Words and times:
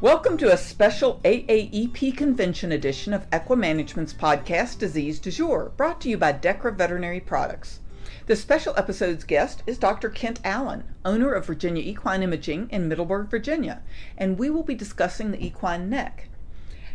Welcome 0.00 0.38
to 0.38 0.52
a 0.52 0.56
special 0.56 1.20
AAEP 1.24 2.16
Convention 2.16 2.70
edition 2.70 3.12
of 3.12 3.28
Equimanagement's 3.32 4.12
podcast 4.12 4.78
Disease 4.78 5.18
du 5.18 5.32
Jour, 5.32 5.72
brought 5.76 6.00
to 6.02 6.08
you 6.08 6.16
by 6.16 6.32
Dechra 6.32 6.72
Veterinary 6.72 7.18
Products. 7.18 7.80
The 8.26 8.36
special 8.36 8.74
episode's 8.76 9.24
guest 9.24 9.64
is 9.66 9.76
Dr. 9.76 10.08
Kent 10.08 10.38
Allen, 10.44 10.84
owner 11.04 11.32
of 11.32 11.46
Virginia 11.46 11.82
Equine 11.82 12.22
Imaging 12.22 12.68
in 12.70 12.86
Middleburg, 12.86 13.28
Virginia, 13.28 13.82
and 14.16 14.38
we 14.38 14.50
will 14.50 14.62
be 14.62 14.76
discussing 14.76 15.32
the 15.32 15.44
equine 15.44 15.90
neck. 15.90 16.28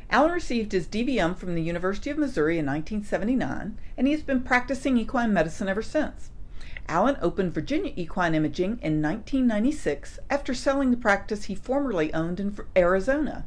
Allen 0.09 0.31
received 0.31 0.71
his 0.71 0.87
DVM 0.87 1.35
from 1.35 1.55
the 1.55 1.61
University 1.61 2.09
of 2.09 2.17
Missouri 2.17 2.57
in 2.57 2.65
1979, 2.65 3.77
and 3.97 4.07
he 4.07 4.13
has 4.13 4.23
been 4.23 4.43
practicing 4.43 4.97
equine 4.97 5.33
medicine 5.33 5.67
ever 5.67 5.81
since. 5.81 6.29
Allen 6.89 7.17
opened 7.21 7.53
Virginia 7.53 7.93
Equine 7.95 8.35
Imaging 8.35 8.79
in 8.81 9.01
1996 9.01 10.19
after 10.29 10.53
selling 10.53 10.91
the 10.91 10.97
practice 10.97 11.45
he 11.45 11.55
formerly 11.55 12.13
owned 12.13 12.39
in 12.39 12.55
Arizona. 12.75 13.45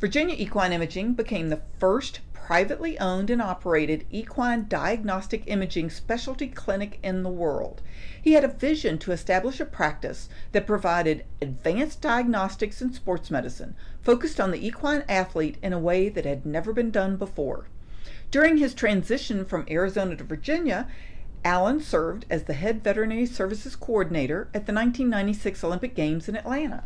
Virginia 0.00 0.34
Equine 0.36 0.72
Imaging 0.72 1.14
became 1.14 1.48
the 1.48 1.62
first 1.78 2.20
privately 2.46 2.96
owned 3.00 3.28
and 3.28 3.42
operated 3.42 4.06
equine 4.08 4.66
diagnostic 4.68 5.42
imaging 5.46 5.90
specialty 5.90 6.46
clinic 6.46 7.00
in 7.02 7.24
the 7.24 7.28
world. 7.28 7.82
He 8.22 8.34
had 8.34 8.44
a 8.44 8.48
vision 8.48 8.98
to 8.98 9.10
establish 9.10 9.58
a 9.58 9.64
practice 9.64 10.28
that 10.52 10.64
provided 10.64 11.24
advanced 11.42 12.00
diagnostics 12.00 12.80
in 12.80 12.92
sports 12.92 13.32
medicine, 13.32 13.74
focused 14.00 14.38
on 14.38 14.52
the 14.52 14.64
equine 14.64 15.02
athlete 15.08 15.56
in 15.60 15.72
a 15.72 15.78
way 15.78 16.08
that 16.08 16.24
had 16.24 16.46
never 16.46 16.72
been 16.72 16.92
done 16.92 17.16
before. 17.16 17.66
During 18.30 18.58
his 18.58 18.74
transition 18.74 19.44
from 19.44 19.66
Arizona 19.68 20.14
to 20.14 20.22
Virginia, 20.22 20.86
Allen 21.46 21.80
served 21.80 22.26
as 22.28 22.42
the 22.42 22.54
head 22.54 22.82
veterinary 22.82 23.24
services 23.24 23.76
coordinator 23.76 24.48
at 24.52 24.66
the 24.66 24.72
1996 24.72 25.62
Olympic 25.62 25.94
Games 25.94 26.28
in 26.28 26.36
Atlanta. 26.36 26.82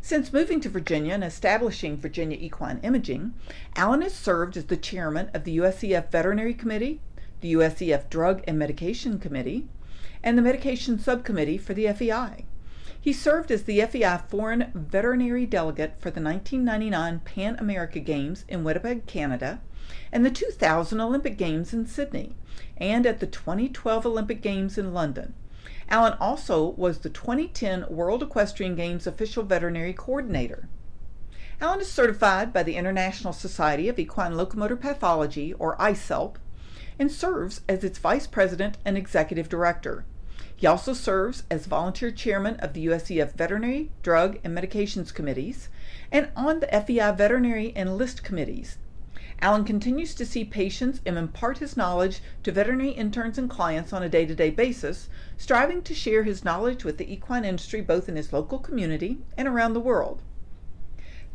Since 0.00 0.32
moving 0.32 0.60
to 0.60 0.70
Virginia 0.70 1.12
and 1.12 1.22
establishing 1.22 1.98
Virginia 1.98 2.38
Equine 2.40 2.80
Imaging, 2.82 3.34
Allen 3.76 4.00
has 4.00 4.14
served 4.14 4.56
as 4.56 4.64
the 4.64 4.78
chairman 4.78 5.28
of 5.34 5.44
the 5.44 5.58
USEF 5.58 6.10
Veterinary 6.10 6.54
Committee, 6.54 7.02
the 7.42 7.52
USEF 7.52 8.08
Drug 8.08 8.42
and 8.48 8.58
Medication 8.58 9.18
Committee, 9.18 9.68
and 10.22 10.38
the 10.38 10.42
Medication 10.42 10.98
Subcommittee 10.98 11.58
for 11.58 11.74
the 11.74 11.92
FEI. 11.92 12.46
He 12.98 13.12
served 13.12 13.50
as 13.50 13.64
the 13.64 13.82
FEI 13.82 14.20
Foreign 14.26 14.72
Veterinary 14.74 15.44
Delegate 15.44 16.00
for 16.00 16.10
the 16.10 16.22
1999 16.22 17.20
Pan 17.26 17.56
America 17.58 18.00
Games 18.00 18.46
in 18.48 18.64
Winnipeg, 18.64 19.04
Canada, 19.04 19.60
and 20.12 20.24
the 20.24 20.30
2000 20.30 21.00
Olympic 21.00 21.36
Games 21.36 21.72
in 21.72 21.86
Sydney, 21.86 22.36
and 22.76 23.06
at 23.06 23.20
the 23.20 23.26
2012 23.26 24.06
Olympic 24.06 24.42
Games 24.42 24.76
in 24.76 24.92
London. 24.92 25.34
Allen 25.88 26.14
also 26.20 26.70
was 26.70 26.98
the 26.98 27.10
2010 27.10 27.86
World 27.88 28.22
Equestrian 28.22 28.74
Games 28.74 29.06
official 29.06 29.42
veterinary 29.42 29.92
coordinator. 29.92 30.68
Allen 31.60 31.80
is 31.80 31.90
certified 31.90 32.52
by 32.52 32.62
the 32.62 32.76
International 32.76 33.32
Society 33.32 33.88
of 33.88 33.98
Equine 33.98 34.36
Locomotor 34.36 34.76
Pathology, 34.76 35.52
or 35.54 35.76
ISELP, 35.76 36.36
and 36.98 37.10
serves 37.10 37.60
as 37.68 37.84
its 37.84 37.98
vice 37.98 38.26
president 38.26 38.78
and 38.84 38.96
executive 38.96 39.48
director. 39.48 40.04
He 40.54 40.66
also 40.66 40.92
serves 40.92 41.42
as 41.50 41.66
volunteer 41.66 42.10
chairman 42.10 42.56
of 42.56 42.72
the 42.72 42.86
USEF 42.86 43.32
Veterinary, 43.32 43.90
Drug, 44.02 44.38
and 44.44 44.56
Medications 44.56 45.12
Committees 45.12 45.68
and 46.12 46.28
on 46.36 46.60
the 46.60 46.68
FEI 46.68 47.12
Veterinary 47.16 47.72
and 47.74 47.96
List 47.96 48.22
Committees 48.22 48.78
Allen 49.42 49.64
continues 49.64 50.14
to 50.14 50.24
see 50.24 50.44
patients 50.44 51.00
and 51.04 51.18
impart 51.18 51.58
his 51.58 51.76
knowledge 51.76 52.20
to 52.44 52.52
veterinary 52.52 52.90
interns 52.90 53.36
and 53.36 53.50
clients 53.50 53.92
on 53.92 54.00
a 54.00 54.08
day 54.08 54.24
to 54.24 54.36
day 54.36 54.50
basis, 54.50 55.08
striving 55.36 55.82
to 55.82 55.94
share 55.94 56.22
his 56.22 56.44
knowledge 56.44 56.84
with 56.84 56.96
the 56.96 57.12
equine 57.12 57.44
industry 57.44 57.80
both 57.80 58.08
in 58.08 58.14
his 58.14 58.32
local 58.32 58.60
community 58.60 59.18
and 59.36 59.48
around 59.48 59.72
the 59.72 59.80
world. 59.80 60.22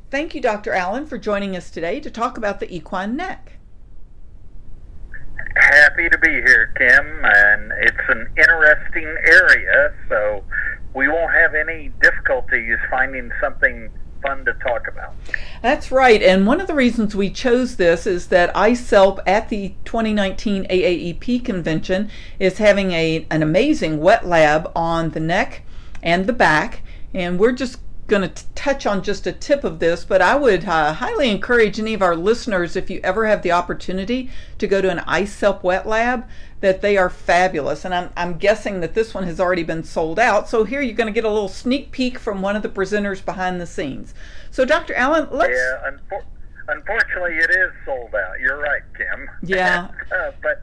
Thank 0.10 0.34
you, 0.34 0.40
Dr. 0.40 0.72
Allen, 0.72 1.06
for 1.06 1.18
joining 1.18 1.54
us 1.54 1.70
today 1.70 2.00
to 2.00 2.10
talk 2.10 2.38
about 2.38 2.62
the 2.62 2.74
equine 2.74 3.18
neck. 3.18 3.58
Happy 5.58 6.08
to 6.08 6.18
be 6.20 6.30
here, 6.30 6.74
Kim, 6.78 7.26
and 7.26 7.74
it's 7.82 8.08
an 8.08 8.26
interesting 8.38 9.18
area, 9.26 9.94
so 10.08 10.46
we 10.94 11.10
won't 11.10 11.34
have 11.34 11.56
any 11.56 11.92
difficulties 12.02 12.78
finding 12.90 13.32
something 13.42 13.92
fun 14.28 14.46
to 14.46 14.54
talk 14.54 14.88
about. 14.88 15.14
That's 15.62 15.92
right. 15.92 16.22
And 16.22 16.46
one 16.46 16.60
of 16.60 16.68
the 16.68 16.76
reasons 16.76 17.16
we 17.16 17.30
chose 17.30 17.78
this 17.78 18.06
is 18.06 18.28
that 18.28 18.54
ISELP 18.54 19.20
at 19.26 19.50
the 19.50 19.74
2019 19.86 20.66
AAEP 20.66 21.44
convention 21.46 22.10
is 22.40 22.58
having 22.58 22.92
a, 22.92 23.26
an 23.30 23.42
amazing 23.42 24.00
wet 24.00 24.26
lab 24.26 24.72
on 24.76 25.12
the 25.12 25.20
neck 25.20 25.64
and 26.04 26.28
the 26.28 26.34
back. 26.34 26.82
And 27.14 27.40
we're 27.40 27.54
just 27.54 27.80
going 28.08 28.30
to 28.30 28.46
touch 28.68 28.86
on 28.86 29.02
just 29.02 29.26
a 29.26 29.32
tip 29.32 29.64
of 29.64 29.80
this, 29.80 30.04
but 30.04 30.22
I 30.22 30.36
would 30.36 30.66
uh, 30.66 30.92
highly 30.92 31.32
encourage 31.32 31.80
any 31.80 31.94
of 31.94 32.02
our 32.02 32.18
listeners, 32.18 32.76
if 32.76 32.90
you 32.90 33.00
ever 33.02 33.26
have 33.26 33.42
the 33.42 33.54
opportunity 33.54 34.30
to 34.58 34.68
go 34.68 34.82
to 34.82 34.90
an 34.90 34.98
ISELP 35.00 35.64
wet 35.64 35.88
lab, 35.88 36.28
that 36.60 36.82
they 36.82 36.98
are 36.98 37.10
fabulous. 37.10 37.86
And 37.86 37.96
I'm, 37.96 38.10
I'm 38.18 38.38
guessing 38.38 38.82
that 38.82 38.94
this 38.94 39.14
one 39.14 39.24
has 39.24 39.40
already 39.40 39.64
been 39.64 39.86
sold 39.86 40.20
out. 40.20 40.50
So 40.50 40.66
here 40.66 40.82
you're 40.82 40.98
going 40.98 41.08
to 41.08 41.14
get 41.14 41.24
a 41.24 41.32
little 41.32 41.48
sneak 41.48 41.92
peek 41.92 42.20
from 42.20 42.42
one 42.42 42.58
of 42.58 42.62
the 42.62 42.68
presenters 42.68 43.24
behind 43.24 43.62
the 43.62 43.66
scenes. 43.66 44.14
So, 44.52 44.66
Dr. 44.66 44.94
Allen, 44.96 45.30
let's. 45.32 45.54
Yeah, 45.54 45.92
unfor- 45.92 46.26
unfortunately, 46.68 47.38
it 47.38 47.50
is 47.50 47.72
sold 47.86 48.14
out. 48.16 48.38
You're 48.42 48.60
right, 48.60 48.82
Kim. 48.98 49.30
Yeah. 49.44 49.92
uh, 50.12 50.32
but 50.44 50.62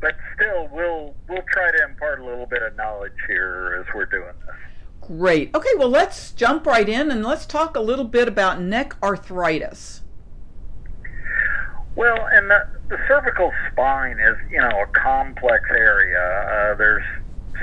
but 0.00 0.16
still, 0.36 0.68
we'll 0.72 1.14
we'll 1.28 1.44
try 1.52 1.70
to 1.70 1.84
impart 1.84 2.20
a 2.20 2.24
little 2.24 2.46
bit 2.46 2.62
of 2.62 2.74
knowledge 2.76 3.12
here 3.26 3.84
as 3.86 3.94
we're 3.94 4.06
doing 4.06 4.32
this. 4.46 4.71
Great. 5.02 5.52
Okay, 5.54 5.68
well, 5.76 5.88
let's 5.88 6.30
jump 6.30 6.64
right 6.64 6.88
in 6.88 7.10
and 7.10 7.24
let's 7.24 7.44
talk 7.44 7.76
a 7.76 7.80
little 7.80 8.04
bit 8.04 8.28
about 8.28 8.60
neck 8.60 8.94
arthritis. 9.02 10.02
Well, 11.96 12.26
and 12.32 12.48
the, 12.48 12.68
the 12.88 12.98
cervical 13.08 13.52
spine 13.70 14.18
is, 14.20 14.36
you 14.50 14.58
know, 14.58 14.82
a 14.82 14.86
complex 14.86 15.64
area. 15.70 16.20
Uh, 16.72 16.74
there's 16.76 17.04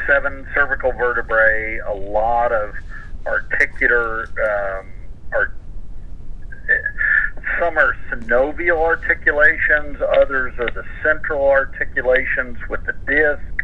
seven 0.05 0.45
cervical 0.53 0.91
vertebrae, 0.91 1.79
a 1.79 1.94
lot 1.94 2.51
of 2.51 2.73
articular, 3.25 4.23
um, 4.23 4.91
art, 5.31 5.56
some 7.59 7.77
are 7.77 7.95
synovial 8.11 8.79
articulations, 8.79 9.97
others 10.01 10.53
are 10.59 10.69
the 10.71 10.85
central 11.01 11.47
articulations 11.47 12.57
with 12.69 12.85
the 12.85 12.94
disc, 13.07 13.63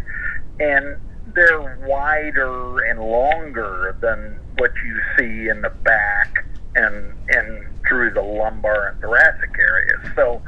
and 0.59 0.97
they're 1.35 1.77
wider 1.85 2.79
and 2.85 2.99
longer 2.99 3.95
than 4.01 4.39
what 4.57 4.71
you 4.83 5.01
see 5.17 5.49
in 5.49 5.61
the 5.61 5.69
back 5.69 6.45
and 6.75 7.13
and 7.29 7.67
through 7.87 8.11
the 8.11 8.21
lumbar 8.21 8.87
and 8.87 9.01
thoracic 9.01 9.51
areas. 9.59 10.01
So 10.15 10.41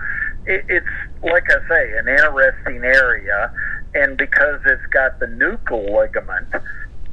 it, 0.45 0.65
it's 0.69 0.87
like 1.23 1.43
I 1.51 1.67
say, 1.67 1.97
an 1.97 2.07
interesting 2.07 2.83
area, 2.83 3.51
and 3.93 4.17
because 4.17 4.61
it's 4.65 4.85
got 4.87 5.19
the 5.19 5.27
nuchal 5.27 5.91
ligament 5.91 6.47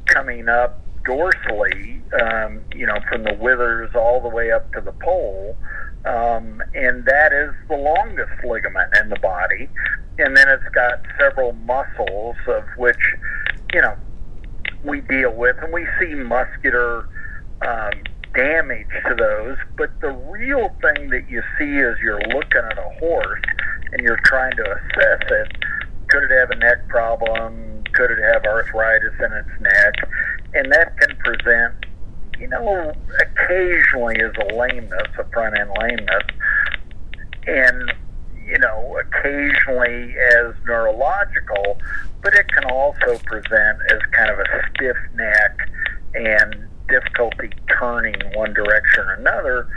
coming 0.06 0.48
up 0.48 0.80
dorsally, 1.04 2.00
um, 2.22 2.60
you 2.74 2.86
know, 2.86 2.98
from 3.08 3.24
the 3.24 3.34
withers 3.34 3.90
all 3.94 4.20
the 4.20 4.28
way 4.28 4.50
up 4.50 4.72
to 4.72 4.80
the 4.80 4.92
pole, 4.92 5.56
um, 6.04 6.62
and 6.74 7.04
that 7.04 7.32
is 7.32 7.52
the 7.68 7.76
longest 7.76 8.32
ligament 8.44 8.90
in 9.00 9.08
the 9.08 9.18
body. 9.20 9.68
And 10.16 10.36
then 10.36 10.48
it's 10.48 10.68
got 10.74 11.00
several 11.18 11.52
muscles, 11.52 12.36
of 12.46 12.64
which, 12.76 13.00
you 13.74 13.82
know, 13.82 13.96
we 14.84 15.00
deal 15.00 15.34
with, 15.34 15.56
and 15.60 15.72
we 15.72 15.86
see 16.00 16.14
muscular 16.14 17.08
um, 17.62 17.92
damage 18.34 18.86
to 19.08 19.14
those. 19.14 19.56
But 19.76 20.00
the 20.00 20.10
real 20.10 20.68
thing 20.80 21.10
that 21.10 21.28
you 21.28 21.42
see 21.58 21.78
as 21.80 21.96
you're 22.00 22.20
looking 22.20 22.62
at 22.70 22.78
a 22.78 22.88
horse 23.00 23.42
and 23.92 24.00
you're 24.00 24.20
trying 24.24 24.52
to 24.56 24.62
assess 24.62 25.30
it 25.30 25.56
could 26.08 26.30
it 26.30 26.30
have 26.30 26.50
a 26.50 26.56
neck 26.56 26.86
problem? 26.88 27.82
Could 27.92 28.12
it 28.12 28.22
have 28.22 28.44
arthritis 28.44 29.14
in 29.18 29.32
its 29.32 29.48
neck? 29.60 29.94
And 30.54 30.70
that 30.70 30.96
can 30.98 31.16
present, 31.16 31.74
you 32.38 32.46
know, 32.46 32.92
occasionally 33.20 34.20
as 34.20 34.30
a 34.48 34.54
lameness, 34.54 35.08
a 35.18 35.24
front 35.32 35.58
end 35.58 35.70
lameness. 35.80 36.22
And 37.48 37.92
you 38.46 38.58
know, 38.58 38.98
occasionally 39.00 40.14
as 40.36 40.54
neurological, 40.66 41.78
but 42.24 42.34
it 42.34 42.48
can 42.48 42.64
also 42.64 43.18
present 43.24 43.78
as 43.90 44.00
kind 44.10 44.30
of 44.30 44.38
a 44.40 44.44
stiff 44.70 44.96
neck 45.14 45.70
and 46.14 46.68
difficulty 46.88 47.50
turning 47.78 48.16
one 48.34 48.52
direction 48.52 49.04
or 49.04 49.14
another. 49.14 49.68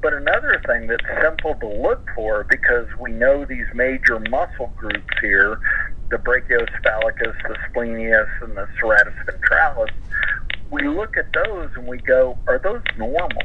But 0.00 0.12
another 0.12 0.62
thing 0.66 0.86
that's 0.86 1.04
simple 1.20 1.54
to 1.56 1.66
look 1.66 2.06
for 2.14 2.44
because 2.44 2.86
we 3.00 3.10
know 3.10 3.44
these 3.44 3.66
major 3.74 4.20
muscle 4.30 4.72
groups 4.76 5.14
here 5.20 5.58
the 6.10 6.18
brachiocephalicus, 6.18 7.34
the 7.48 7.56
splenius, 7.70 8.28
and 8.42 8.54
the 8.54 8.68
serratus 8.78 9.14
ventralis 9.24 9.90
we 10.74 10.88
look 10.88 11.16
at 11.16 11.32
those 11.32 11.70
and 11.76 11.86
we 11.86 11.98
go, 11.98 12.36
are 12.48 12.58
those 12.58 12.82
normal? 12.98 13.42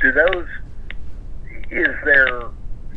Do 0.00 0.12
those, 0.12 0.46
is 1.70 1.94
there 2.04 2.42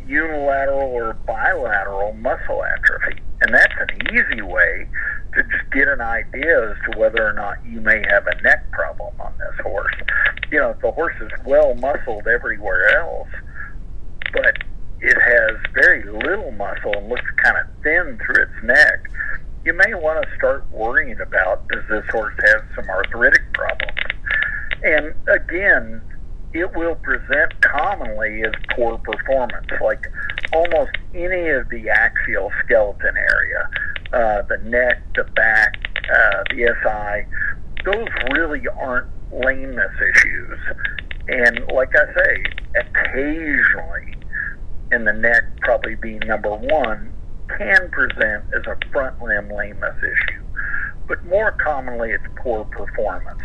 unilateral 0.06 0.92
or 0.92 1.14
bilateral 1.26 2.12
muscle 2.14 2.64
atrophy? 2.64 3.20
And 3.42 3.54
that's 3.54 3.74
an 3.78 4.14
easy 4.14 4.40
way 4.40 4.86
to 5.34 5.42
just 5.42 5.70
get 5.72 5.88
an 5.88 6.00
idea 6.00 6.70
as 6.70 6.76
to 6.86 6.98
whether 6.98 7.26
or 7.26 7.32
not 7.32 7.56
you 7.66 7.80
may 7.80 8.04
have 8.08 8.26
a 8.26 8.42
neck 8.42 8.70
problem 8.70 9.14
on 9.20 9.32
this 9.38 9.60
horse. 9.62 9.94
you 10.52 10.58
know, 10.58 10.70
if 10.70 10.80
the 10.80 10.92
horse 10.92 11.16
is 11.20 11.30
well 11.44 11.74
muscled 11.74 12.28
everywhere 12.28 12.96
else, 12.98 13.28
but 14.32 14.58
it 15.00 15.16
has 15.20 15.56
very 15.74 16.04
little 16.04 16.52
muscle 16.52 16.92
and 16.96 17.08
looks 17.08 17.28
kind 17.42 17.56
of 17.56 17.66
thin 17.82 18.18
through 18.24 18.44
its 18.44 18.62
neck, 18.62 19.10
you 19.64 19.72
may 19.72 19.94
want 19.94 20.22
to 20.22 20.36
start 20.36 20.64
worrying 20.70 21.20
about 21.20 21.66
does 21.68 21.82
this 21.88 22.04
horse 22.10 22.34
have 22.44 22.64
some 22.76 22.88
arthritic 22.88 23.42
problems? 23.54 23.98
And 24.84 25.14
again, 25.28 26.00
it 26.52 26.76
will 26.76 26.96
present 26.96 27.60
commonly 27.62 28.42
as 28.44 28.52
poor 28.76 28.98
performance, 28.98 29.66
like 29.82 30.06
almost 30.54 30.92
any 31.14 31.48
of 31.50 31.68
the 31.68 31.88
axial 31.90 32.50
skeleton 32.64 33.16
area, 33.16 33.70
uh, 34.12 34.42
the 34.42 34.58
neck, 34.64 35.02
the 35.14 35.24
back, 35.34 35.74
uh, 35.96 36.44
the 36.50 36.74
SI, 36.82 37.26
those 37.84 38.08
really 38.32 38.62
aren't 38.80 39.08
lameness 39.32 39.92
issues. 40.14 40.58
And 41.28 41.60
like 41.74 41.92
I 41.96 42.06
say, 42.14 42.44
occasionally, 42.80 44.14
in 44.90 45.04
the 45.04 45.12
neck 45.12 45.42
probably 45.60 45.94
being 45.96 46.20
number 46.26 46.54
one, 46.54 47.12
can 47.48 47.90
present 47.90 48.44
as 48.54 48.62
a 48.66 48.76
front 48.92 49.20
limb 49.22 49.50
lameness 49.50 49.96
issue. 49.98 50.42
But 51.08 51.24
more 51.26 51.52
commonly, 51.52 52.10
it's 52.10 52.24
poor 52.36 52.64
performance, 52.64 53.42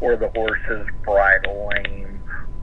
or 0.00 0.16
the 0.16 0.28
horse 0.28 0.60
is 0.70 0.86
bridle 1.04 1.68
lame, 1.68 2.19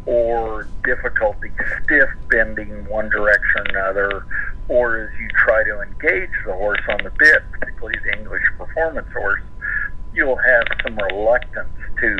or 0.08 0.68
difficulty 0.84 1.52
stiff 1.84 2.10
bending 2.30 2.86
one 2.88 3.10
direction 3.10 3.60
or 3.60 3.70
another, 3.70 4.26
or 4.70 5.04
as 5.04 5.20
you 5.20 5.28
try 5.46 5.64
to 5.64 5.82
engage 5.82 6.32
the 6.46 6.54
horse 6.54 6.82
on 6.90 7.04
the 7.04 7.12
bit, 7.20 7.44
particularly 7.52 8.00
the 8.04 8.18
English 8.18 8.44
performance 8.58 9.08
horse, 9.14 9.44
you'll 10.14 10.38
have 10.38 10.64
some 10.84 10.98
reluctance 10.98 11.70
to 12.00 12.18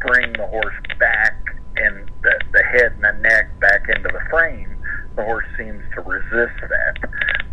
bring 0.00 0.32
the 0.32 0.46
horse 0.46 0.74
back 0.98 1.36
and 1.76 2.10
the, 2.22 2.40
the 2.52 2.62
head 2.62 2.92
and 2.92 3.04
the 3.04 3.28
neck 3.28 3.60
back 3.60 3.88
into 3.88 4.08
the 4.08 4.22
frame. 4.30 4.76
The 5.16 5.22
horse 5.22 5.46
seems 5.58 5.82
to 5.94 6.00
resist 6.00 6.60
that. 6.60 6.98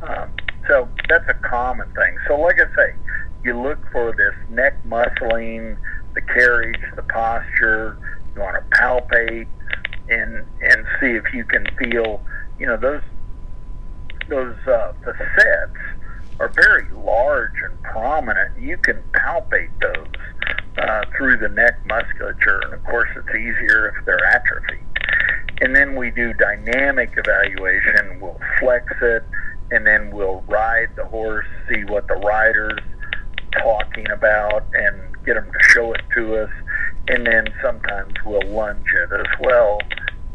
Um, 0.01 0.31
so 0.67 0.87
that's 1.09 1.27
a 1.27 1.33
common 1.33 1.91
thing. 1.93 2.17
So, 2.27 2.39
like 2.39 2.57
I 2.59 2.75
say, 2.75 2.95
you 3.43 3.59
look 3.59 3.79
for 3.91 4.13
this 4.15 4.33
neck 4.49 4.81
muscling, 4.85 5.77
the 6.13 6.21
carriage, 6.21 6.79
the 6.95 7.03
posture. 7.03 7.97
You 8.35 8.41
want 8.41 8.55
to 8.55 8.77
palpate 8.77 9.47
and 10.09 10.45
and 10.61 10.85
see 10.99 11.11
if 11.11 11.33
you 11.33 11.43
can 11.43 11.65
feel. 11.77 12.23
You 12.59 12.67
know 12.67 12.77
those 12.77 13.01
those 14.29 14.55
uh, 14.67 14.93
facets 15.03 15.77
are 16.39 16.49
very 16.49 16.87
large 16.93 17.53
and 17.63 17.81
prominent. 17.83 18.57
You 18.59 18.77
can 18.77 19.03
palpate 19.13 19.71
those 19.81 20.07
uh, 20.77 21.03
through 21.17 21.37
the 21.37 21.49
neck 21.49 21.79
musculature, 21.85 22.61
and 22.63 22.73
of 22.73 22.83
course, 22.85 23.09
it's 23.15 23.29
easier 23.29 23.93
if 23.97 24.05
they're 24.05 24.25
atrophied. 24.25 24.85
And 25.61 25.75
then 25.75 25.95
we 25.95 26.11
do 26.11 26.33
dynamic 26.33 27.13
evaluation. 27.17 28.21
We'll 28.21 28.39
flex 28.59 28.85
it, 29.01 29.23
and 29.71 29.85
then 29.85 30.11
we'll 30.11 30.41
ride 30.47 30.89
the 30.95 31.05
horse, 31.05 31.45
see 31.67 31.83
what 31.83 32.07
the 32.07 32.15
rider's 32.15 32.79
talking 33.61 34.09
about, 34.09 34.63
and 34.73 34.95
get 35.25 35.33
them 35.33 35.51
to 35.51 35.59
show 35.69 35.91
it 35.93 36.01
to 36.15 36.43
us. 36.43 36.51
And 37.09 37.25
then 37.27 37.47
sometimes 37.61 38.13
we'll 38.25 38.47
lunge 38.47 38.87
it 39.03 39.11
as 39.11 39.39
well 39.41 39.79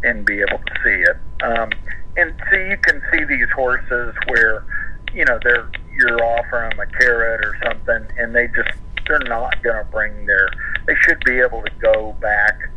and 0.02 0.26
be 0.26 0.40
able 0.40 0.58
to 0.58 0.74
see 0.84 0.90
it. 0.90 1.16
Um, 1.42 1.70
and 2.16 2.34
so 2.50 2.58
you 2.58 2.76
can 2.76 3.00
see 3.10 3.24
these 3.24 3.48
horses 3.54 4.14
where, 4.28 4.66
you 5.14 5.24
know, 5.24 5.38
they're 5.42 5.70
you're 5.96 6.22
offering 6.22 6.70
them 6.70 6.80
a 6.80 6.86
carrot 6.98 7.44
or 7.44 7.56
something, 7.64 8.06
and 8.18 8.34
they 8.34 8.48
just 8.48 8.70
they're 9.06 9.18
not 9.20 9.62
going 9.62 9.84
to 9.84 9.90
bring 9.90 10.26
their. 10.26 10.50
They 10.86 10.94
should 11.02 11.20
be 11.24 11.40
able 11.40 11.62
to 11.62 11.70
go 11.80 12.16
back 12.34 12.70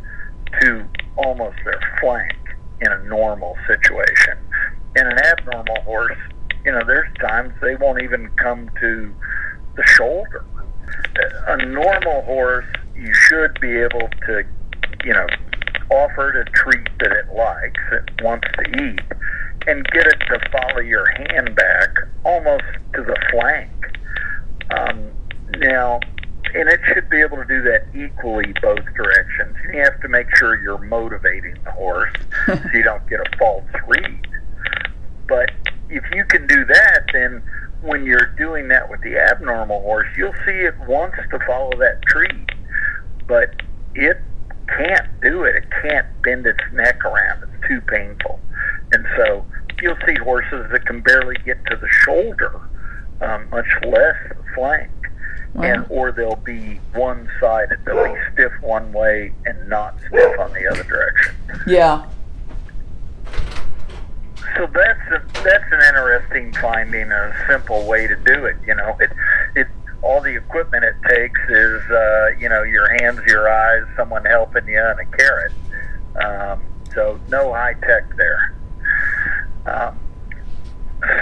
to 0.60 0.84
almost 1.16 1.56
their 1.64 1.80
flank 2.00 2.36
in 2.80 2.92
a 2.92 3.02
normal 3.04 3.56
situation. 3.66 4.38
In 4.96 5.06
an 5.06 5.18
abnormal 5.18 5.80
horse, 5.82 6.18
you 6.64 6.72
know, 6.72 6.82
there's 6.86 7.12
times 7.16 7.52
they 7.60 7.76
won't 7.76 8.02
even 8.02 8.28
come 8.36 8.70
to 8.80 9.14
the 9.76 9.82
shoulder. 9.86 10.44
A 11.48 11.66
normal 11.66 12.22
horse, 12.22 12.66
you 12.94 13.12
should 13.14 13.58
be 13.60 13.76
able 13.76 14.08
to, 14.26 14.44
you 15.04 15.12
know, 15.12 15.26
offer 15.90 16.30
it 16.30 16.48
a 16.48 16.50
treat 16.52 16.88
that 17.00 17.12
it 17.12 17.32
likes, 17.34 17.80
it 17.92 18.22
wants 18.22 18.46
to 18.54 18.84
eat, 18.84 19.00
and 19.66 19.84
get 19.92 20.06
it 20.06 20.18
to 20.28 20.40
follow 20.50 20.80
your 20.80 21.06
hand 21.08 21.54
back 21.54 21.90
almost 22.24 22.64
to 22.94 23.02
the 23.02 23.16
flank. 23.30 23.70
Um, 24.70 25.10
now, 25.58 26.00
and 26.54 26.68
it 26.68 26.80
should 26.92 27.08
be 27.08 27.20
able 27.20 27.36
to 27.36 27.44
do 27.44 27.62
that 27.62 27.86
equally 27.94 28.52
both 28.60 28.84
directions. 28.94 29.56
You 29.72 29.80
have 29.80 30.00
to 30.00 30.08
make 30.08 30.26
sure 30.36 30.60
you're 30.60 30.78
motivating 30.78 31.56
the 31.64 31.70
horse 31.72 32.12
so 32.46 32.58
you 32.72 32.82
don't 32.82 33.06
get 33.08 33.20
a 33.20 33.36
false 33.38 33.64
read. 33.86 34.26
But 35.26 35.50
if 35.88 36.04
you 36.14 36.24
can 36.24 36.46
do 36.46 36.64
that, 36.64 37.04
then 37.12 37.42
when 37.82 38.04
you're 38.04 38.34
doing 38.38 38.68
that 38.68 38.90
with 38.90 39.00
the 39.02 39.18
abnormal 39.18 39.80
horse, 39.82 40.08
you'll 40.16 40.34
see 40.44 40.52
it 40.52 40.74
wants 40.86 41.16
to 41.30 41.38
follow 41.46 41.70
that 41.78 42.02
treat, 42.02 42.50
but 43.26 43.54
it 43.94 44.20
can't 44.68 45.20
do 45.22 45.44
it. 45.44 45.56
It 45.56 45.64
can't 45.82 46.06
bend 46.22 46.46
its 46.46 46.60
neck 46.72 47.04
around. 47.04 47.42
It's 47.42 47.68
too 47.68 47.80
painful. 47.82 48.40
And 48.92 49.06
so 49.16 49.46
you'll 49.82 49.98
see 50.06 50.16
horses 50.16 50.66
that 50.72 50.86
can 50.86 51.00
barely 51.00 51.36
get 51.44 51.64
to 51.66 51.76
the 51.76 51.88
shoulder, 52.04 52.60
um, 53.20 53.48
much 53.50 53.68
less 53.86 54.16
the 54.28 54.44
flank. 54.54 54.90
And 55.64 55.86
or 55.88 56.12
they'll 56.12 56.36
be 56.36 56.80
one 56.94 57.28
sided. 57.40 57.78
They'll 57.84 58.12
be 58.12 58.20
stiff 58.32 58.52
one 58.60 58.92
way 58.92 59.32
and 59.46 59.68
not 59.68 59.96
stiff 60.08 60.38
on 60.38 60.52
the 60.52 60.68
other 60.70 60.84
direction. 60.84 61.34
Yeah. 61.66 62.08
So 64.56 64.66
that's 64.66 65.00
a, 65.10 65.42
that's 65.44 65.72
an 65.72 65.80
interesting 65.88 66.52
finding, 66.54 67.12
a 67.12 67.34
simple 67.48 67.86
way 67.86 68.06
to 68.06 68.16
do 68.16 68.44
it. 68.44 68.56
You 68.66 68.74
know, 68.74 68.96
it 69.00 69.12
it 69.54 69.68
all 70.02 70.20
the 70.20 70.36
equipment 70.36 70.84
it 70.84 70.96
takes 71.08 71.40
is 71.48 71.82
uh, 71.90 72.28
you 72.38 72.48
know 72.48 72.62
your 72.62 72.88
hands, 73.00 73.20
your 73.26 73.48
eyes, 73.48 73.84
someone 73.96 74.24
helping 74.24 74.66
you, 74.66 74.80
and 74.80 75.00
a 75.00 75.16
carrot. 75.16 75.52
Um, 76.22 76.62
so 76.94 77.20
no 77.28 77.52
high 77.52 77.74
tech 77.74 78.16
there. 78.16 78.54
Um, 79.66 79.98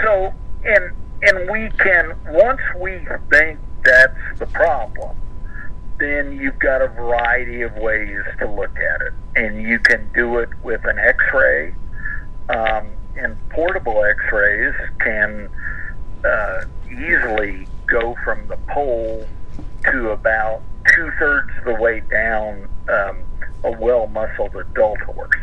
so 0.03 0.33
and 0.65 0.91
and 1.23 1.49
we 1.49 1.69
can 1.77 2.15
once 2.27 2.61
we 2.79 2.99
think 3.31 3.59
that's 3.87 4.39
the 4.39 4.45
problem, 4.47 5.17
then 5.97 6.37
you've 6.37 6.59
got 6.59 6.81
a 6.81 6.87
variety 6.89 7.61
of 7.61 7.73
ways 7.75 8.21
to 8.39 8.51
look 8.51 8.75
at 8.77 9.01
it, 9.01 9.13
and 9.35 9.61
you 9.61 9.79
can 9.79 10.09
do 10.13 10.39
it 10.39 10.49
with 10.63 10.83
an 10.85 10.99
X-ray. 10.99 11.73
Um, 12.49 12.89
and 13.15 13.35
portable 13.49 14.03
X-rays 14.03 14.75
can 14.99 15.49
uh, 16.23 16.61
easily 16.85 17.67
go 17.87 18.15
from 18.23 18.47
the 18.47 18.57
pole 18.69 19.27
to 19.85 20.09
about 20.09 20.61
two 20.93 21.11
thirds 21.19 21.49
of 21.57 21.65
the 21.65 21.73
way 21.73 22.01
down 22.01 22.69
um, 22.89 23.23
a 23.63 23.71
well 23.71 24.07
muscled 24.07 24.55
adult 24.55 24.99
horse. 25.01 25.35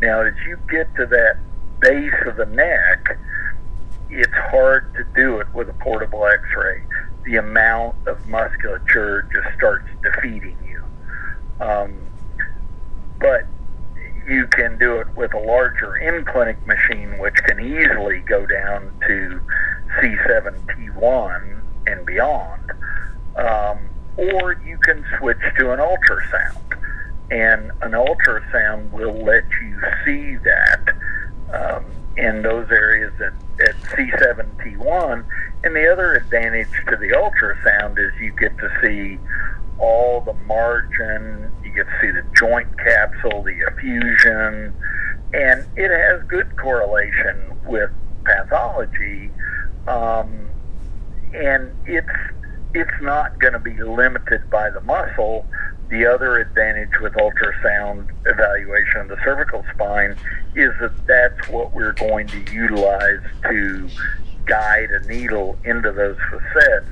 Now, 0.00 0.22
as 0.22 0.34
you 0.46 0.58
get 0.70 0.94
to 0.96 1.06
that 1.06 1.38
base 1.80 2.14
of 2.26 2.36
the 2.36 2.46
neck, 2.46 3.18
it's 4.10 4.32
hard 4.32 4.92
to 4.94 5.04
do 5.14 5.38
it 5.40 5.46
with 5.54 5.68
a 5.68 5.72
portable 5.74 6.26
x 6.26 6.42
ray. 6.56 6.82
The 7.24 7.36
amount 7.36 7.96
of 8.06 8.26
musculature 8.28 9.28
just 9.32 9.56
starts 9.56 9.88
defeating 10.02 10.58
you. 10.66 10.84
Um, 11.64 11.96
but 13.18 13.46
you 14.28 14.46
can 14.48 14.78
do 14.78 14.96
it 14.96 15.08
with 15.16 15.34
a 15.34 15.38
larger 15.38 15.96
in 15.96 16.24
clinic 16.24 16.64
machine, 16.66 17.18
which 17.18 17.34
can 17.46 17.60
easily 17.60 18.20
go 18.20 18.46
down 18.46 18.92
to 19.06 19.40
C7T1 20.00 21.60
and 21.86 22.06
beyond. 22.06 22.72
Um, 23.36 23.78
or 24.16 24.60
you 24.64 24.78
can 24.78 25.04
switch 25.18 25.40
to 25.58 25.72
an 25.72 25.80
ultrasound. 25.80 26.60
And 27.30 27.72
an 27.82 27.92
ultrasound 27.92 28.90
will 28.90 29.24
let 29.24 29.44
you 29.62 29.80
see 30.04 30.36
that 30.36 30.94
um, 31.52 31.84
in 32.16 32.42
those 32.42 32.70
areas 32.70 33.12
at, 33.20 33.32
at 33.66 33.74
C7T1. 33.82 35.24
And 35.64 35.76
the 35.76 35.90
other 35.90 36.14
advantage 36.14 36.68
to 36.88 36.96
the 36.96 37.08
ultrasound 37.08 37.98
is 37.98 38.12
you 38.20 38.32
get 38.32 38.56
to 38.58 38.70
see 38.82 39.18
all 39.78 40.20
the 40.20 40.34
margin, 40.46 41.50
you 41.64 41.70
get 41.72 41.86
to 41.86 41.98
see 42.00 42.10
the 42.10 42.24
joint 42.36 42.68
capsule, 42.78 43.42
the 43.42 43.58
effusion, 43.66 44.74
and 45.32 45.66
it 45.76 45.90
has 45.90 46.22
good 46.28 46.56
correlation 46.56 47.58
with 47.66 47.90
pathology. 48.24 49.30
Um, 49.88 50.48
and 51.34 51.74
it's 51.86 52.08
it's 52.74 53.02
not 53.02 53.38
going 53.38 53.52
to 53.52 53.58
be 53.58 53.80
limited 53.82 54.50
by 54.50 54.70
the 54.70 54.80
muscle. 54.80 55.46
The 55.90 56.06
other 56.06 56.38
advantage 56.38 56.98
with 57.00 57.12
ultrasound 57.14 58.08
evaluation 58.26 59.02
of 59.02 59.08
the 59.08 59.18
cervical 59.22 59.64
spine 59.74 60.16
is 60.54 60.72
that 60.80 61.06
that's 61.06 61.48
what 61.48 61.72
we're 61.72 61.92
going 61.92 62.26
to 62.28 62.52
utilize 62.52 63.20
to 63.48 63.88
guide 64.46 64.90
a 64.90 65.00
needle 65.06 65.58
into 65.64 65.92
those 65.92 66.16
facets 66.30 66.86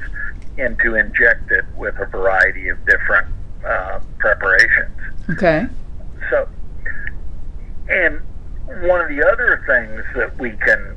and 0.59 0.79
to 0.81 0.95
inject 0.95 1.51
it 1.51 1.65
with 1.77 1.99
a 1.99 2.07
variety 2.07 2.69
of 2.69 2.85
different 2.87 3.27
uh, 3.65 4.01
preparations. 4.19 4.99
Okay. 5.31 5.67
So, 6.31 6.49
and 7.89 8.21
one 8.89 9.01
of 9.01 9.09
the 9.09 9.27
other 9.27 9.63
things 9.67 10.05
that 10.15 10.39
we 10.39 10.51
can 10.51 10.97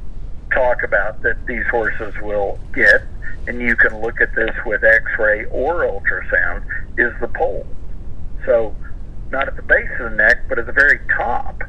talk 0.51 0.83
about 0.83 1.21
that 1.23 1.45
these 1.45 1.65
horses 1.71 2.13
will 2.21 2.59
get, 2.73 3.03
and 3.47 3.61
you 3.61 3.75
can 3.75 3.99
look 4.01 4.21
at 4.21 4.33
this 4.35 4.55
with 4.65 4.83
X-ray 4.83 5.45
or 5.45 5.81
ultrasound, 5.81 6.63
is 6.97 7.13
the 7.19 7.27
pole. 7.27 7.65
So, 8.45 8.75
not 9.31 9.47
at 9.47 9.55
the 9.55 9.63
base 9.63 9.89
of 9.99 10.11
the 10.11 10.15
neck, 10.15 10.47
but 10.47 10.59
at 10.59 10.65
the 10.65 10.71
very 10.71 10.99
top, 11.17 11.61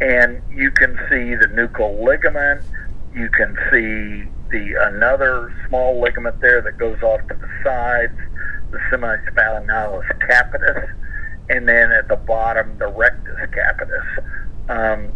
and 0.00 0.42
you 0.52 0.70
can 0.70 0.96
see 1.08 1.34
the 1.34 1.46
nuchal 1.46 2.02
ligament. 2.04 2.62
You 3.14 3.28
can 3.30 3.56
see 3.70 4.28
the 4.50 4.74
another 4.92 5.54
small 5.68 6.00
ligament 6.00 6.40
there 6.40 6.60
that 6.62 6.78
goes 6.78 7.02
off 7.02 7.20
to 7.28 7.34
the 7.34 7.48
sides, 7.64 8.18
the 8.70 8.78
semispinalis 8.90 10.06
capitis, 10.28 10.92
and 11.48 11.68
then 11.68 11.92
at 11.92 12.08
the 12.08 12.16
bottom 12.16 12.76
the 12.78 12.88
rectus 12.88 13.36
capitis. 13.50 14.24
Um, 14.68 15.12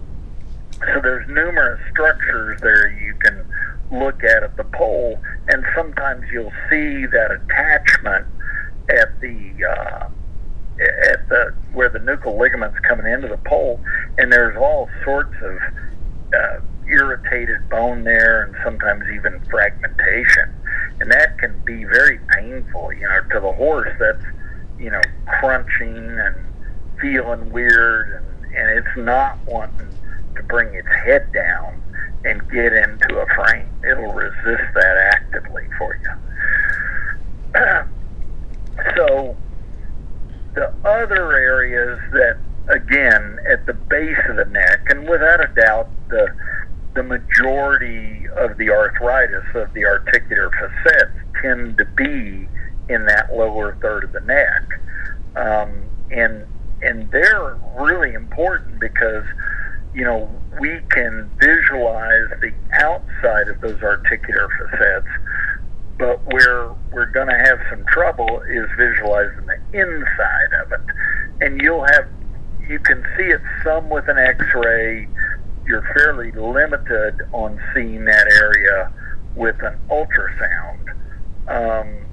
so 0.81 1.01
there's 1.03 1.29
numerous 1.29 1.81
structures 1.91 2.61
there 2.63 2.89
you 2.89 3.15
can 3.15 3.45
look 3.93 4.23
at 4.25 4.43
at 4.43 4.57
the 4.57 4.65
pole, 4.65 5.21
and 5.49 5.65
sometimes 5.75 6.25
you'll 6.33 6.53
see 6.71 7.07
that 7.07 7.31
attachment 7.33 8.27
at 8.89 9.21
the 9.21 9.65
uh, 9.65 10.09
at 10.81 11.29
the 11.29 11.55
where 11.73 11.89
the 11.89 11.99
nuchal 11.99 12.39
ligament's 12.39 12.79
coming 12.81 13.11
into 13.13 13.29
the 13.29 13.37
pole, 13.39 13.81
and 14.19 14.33
there's 14.33 14.57
all 14.57 14.89
sorts 15.05 15.35
of 15.43 15.59
uh, 16.35 16.61
irritated 16.89 17.69
bone 17.69 18.05
there, 18.05 18.43
and 18.43 18.57
sometimes 18.65 19.05
even 19.13 19.41
fragmentation, 19.51 20.53
and 21.01 21.11
that 21.11 21.39
can 21.39 21.61
be 21.65 21.85
very 21.85 22.19
painful. 22.31 22.93
You 22.93 23.03
know, 23.03 23.21
to 23.33 23.41
the 23.41 23.53
horse, 23.53 23.95
that's 23.99 24.25
you 24.79 24.91
know 24.91 25.03
crunching 25.41 25.97
and 25.97 26.37
feeling 27.01 27.51
weird, 27.51 28.25
and, 28.43 28.55
and 28.55 28.79
it's 28.79 28.97
not 28.97 29.39
wanting 29.47 29.89
to 30.37 30.43
bring 30.45 30.75
its 30.75 30.89
head 31.05 31.33
down 31.33 31.83
and 32.25 32.41
get 32.51 32.73
into 32.73 33.19
a 33.19 33.27
frame. 33.35 33.69
It'll 33.85 34.13
resist 34.13 34.75
that 34.75 34.97
actively 35.15 35.67
for 35.79 35.99
you. 36.03 36.11
so 38.97 39.37
the 40.55 40.73
other 40.85 41.33
areas 41.33 41.99
that, 42.13 42.39
again, 42.69 43.39
at 43.49 43.67
the 43.67 43.75
base 43.75 44.19
of 44.29 44.37
the 44.37 44.45
neck, 44.47 44.81
and 44.89 45.09
without 45.09 45.43
a 45.43 45.49
doubt, 45.55 45.89
the 46.09 46.29
the 46.93 47.03
majority 47.05 48.27
of 48.37 48.57
the 48.59 48.69
arthritis 48.69 49.45
of 49.55 49.73
the 49.75 49.85
articular 49.85 50.51
facets 50.51 51.17
tend 51.41 51.79
to 51.79 51.85
be 51.85 52.49
in 52.89 53.07
that 53.07 53.33
lower 53.33 53.77
third 53.81 54.03
of 54.03 54.13
the 54.13 54.21
neck, 54.21 54.81
um, 55.37 55.85
and 56.11 56.45
and 56.83 57.11
they're 57.13 57.57
really 57.79 58.13
important 58.13 58.81
because 58.81 59.25
you 59.95 60.05
know 60.05 60.29
we 60.61 60.81
can 60.91 61.31
visualize 61.39 62.29
the 62.41 62.53
outside 62.73 63.49
of 63.49 63.61
those 63.61 63.81
articular 63.83 64.49
facets 64.71 65.09
but 66.01 66.19
where 66.33 66.75
we're 66.93 67.13
going 67.13 67.29
to 67.29 67.37
have 67.37 67.61
some 67.69 67.85
trouble 67.85 68.41
is 68.49 68.67
visualizing 68.79 69.47
the 69.47 69.61
inside 69.79 70.53
of 70.65 70.73
it. 70.73 70.81
And 71.43 71.61
you'll 71.61 71.85
have, 71.85 72.09
you 72.67 72.79
can 72.79 73.05
see 73.19 73.25
it 73.25 73.43
some 73.63 73.91
with 73.91 74.09
an 74.09 74.19
x-ray. 74.19 75.07
You're 75.67 75.87
fairly 75.95 76.33
limited 76.33 77.21
on 77.33 77.61
seeing 77.75 78.07
that 78.07 78.27
area 78.33 78.91
with 79.37 79.63
an 79.63 79.79
ultrasound. 79.91 80.89
Um, 81.49 82.07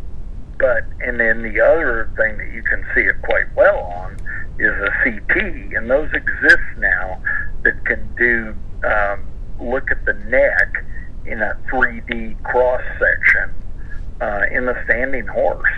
but, 0.60 0.84
and 1.00 1.18
then 1.18 1.42
the 1.42 1.62
other 1.62 2.12
thing 2.18 2.38
that 2.40 2.52
you 2.52 2.64
can 2.64 2.86
see 2.94 3.02
it 3.02 3.16
quite 3.22 3.56
well 3.56 3.80
on 3.80 4.18
is 4.60 4.74
a 4.74 4.92
CT, 5.04 5.76
and 5.78 5.90
those 5.90 6.12
exist 6.12 6.68
now 6.78 7.22
that 7.64 7.86
can 7.86 8.14
do, 8.18 8.54
um, 8.86 9.26
look 9.62 9.92
at 9.92 10.04
the 10.04 10.14
neck 10.14 10.84
in 11.26 11.42
a 11.42 11.58
3D 11.72 12.44
cross 12.44 12.82
section 13.00 13.54
uh, 14.22 14.44
in 14.52 14.66
the 14.66 14.82
standing 14.86 15.28
horse. 15.28 15.70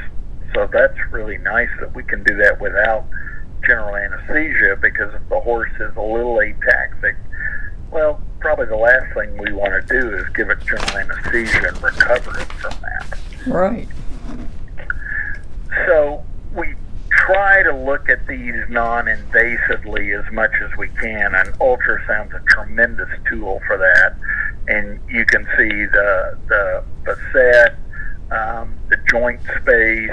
So 0.53 0.67
that's 0.71 0.97
really 1.11 1.37
nice 1.37 1.69
that 1.79 1.93
we 1.93 2.03
can 2.03 2.23
do 2.23 2.35
that 2.37 2.59
without 2.59 3.05
general 3.65 3.95
anesthesia 3.95 4.77
because 4.81 5.13
if 5.13 5.27
the 5.29 5.39
horse 5.39 5.71
is 5.79 5.95
a 5.95 6.01
little 6.01 6.37
ataxic, 6.37 7.15
well, 7.91 8.21
probably 8.39 8.65
the 8.65 8.75
last 8.75 9.13
thing 9.13 9.37
we 9.37 9.51
want 9.51 9.87
to 9.87 10.01
do 10.01 10.15
is 10.15 10.23
give 10.35 10.49
it 10.49 10.59
general 10.65 10.97
anesthesia 10.97 11.67
and 11.67 11.83
recover 11.83 12.39
it 12.39 12.51
from 12.53 12.73
that. 12.81 13.19
Right. 13.47 13.87
So 15.85 16.23
we 16.53 16.73
try 17.11 17.63
to 17.63 17.75
look 17.75 18.09
at 18.09 18.25
these 18.27 18.55
non-invasively 18.69 20.17
as 20.17 20.31
much 20.33 20.51
as 20.61 20.75
we 20.77 20.87
can, 20.89 21.35
and 21.35 21.49
ultrasound's 21.59 22.33
a 22.33 22.41
tremendous 22.47 23.09
tool 23.29 23.61
for 23.67 23.77
that. 23.77 24.15
And 24.67 24.99
you 25.09 25.25
can 25.25 25.45
see 25.57 25.85
the 25.85 26.37
the 26.47 26.83
facet 27.05 27.75
um, 28.31 28.77
the 28.89 28.97
joint 29.09 29.41
space. 29.61 30.09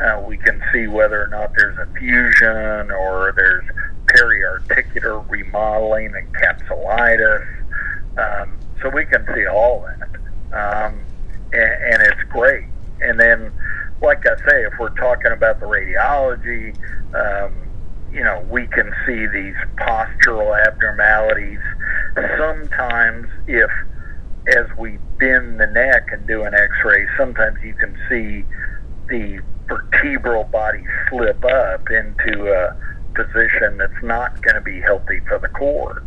Uh, 0.00 0.22
we 0.26 0.38
can 0.38 0.62
see 0.72 0.86
whether 0.86 1.22
or 1.22 1.26
not 1.28 1.52
there's 1.56 1.76
fusion 1.98 2.90
or 2.90 3.32
there's 3.36 3.64
periarticular 4.06 5.28
remodeling 5.28 6.14
and 6.14 6.34
capsulitis. 6.34 7.46
Um, 8.16 8.56
so 8.82 8.88
we 8.88 9.04
can 9.04 9.26
see 9.34 9.46
all 9.46 9.86
that. 9.86 10.08
Um, 10.52 11.00
and, 11.52 11.94
and 11.94 12.02
it's 12.02 12.22
great. 12.30 12.64
And 13.00 13.18
then, 13.18 13.52
like 14.02 14.26
I 14.26 14.36
say, 14.48 14.64
if 14.64 14.72
we're 14.78 14.96
talking 14.96 15.32
about 15.32 15.60
the 15.60 15.66
radiology, 15.66 16.74
um, 17.14 17.54
you 18.12 18.24
know, 18.24 18.44
we 18.50 18.66
can 18.66 18.92
see 19.06 19.26
these 19.26 19.54
postural 19.76 20.58
abnormalities. 20.66 21.60
Sometimes, 22.38 23.28
if 23.46 23.70
as 24.56 24.66
we 24.76 24.98
bend 25.18 25.60
the 25.60 25.66
neck 25.66 26.08
and 26.12 26.26
do 26.26 26.42
an 26.42 26.54
x-ray, 26.54 27.06
sometimes 27.16 27.58
you 27.62 27.74
can 27.74 27.96
see 28.08 28.44
the 29.08 29.40
vertebral 29.68 30.44
body 30.44 30.84
slip 31.08 31.44
up 31.44 31.88
into 31.90 32.52
a 32.52 32.76
position 33.14 33.76
that's 33.78 34.02
not 34.02 34.40
going 34.42 34.54
to 34.54 34.60
be 34.60 34.80
healthy 34.80 35.20
for 35.28 35.38
the 35.38 35.48
cord. 35.48 36.06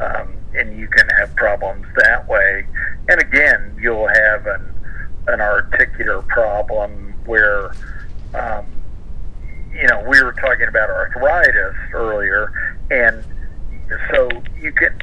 Um, 0.00 0.36
and 0.54 0.78
you 0.78 0.88
can 0.88 1.08
have 1.18 1.34
problems 1.36 1.86
that 1.96 2.28
way. 2.28 2.66
And 3.08 3.20
again, 3.20 3.76
you'll 3.80 4.08
have 4.08 4.46
an, 4.46 4.74
an 5.26 5.40
articular 5.40 6.22
problem 6.22 7.14
where, 7.26 7.72
um, 8.34 8.66
you 9.72 9.86
know, 9.88 10.02
we 10.08 10.22
were 10.22 10.32
talking 10.32 10.68
about 10.68 10.88
arthritis 10.90 11.76
earlier, 11.92 12.52
and 12.90 13.24
so 14.10 14.28
you 14.60 14.72
can 14.72 14.96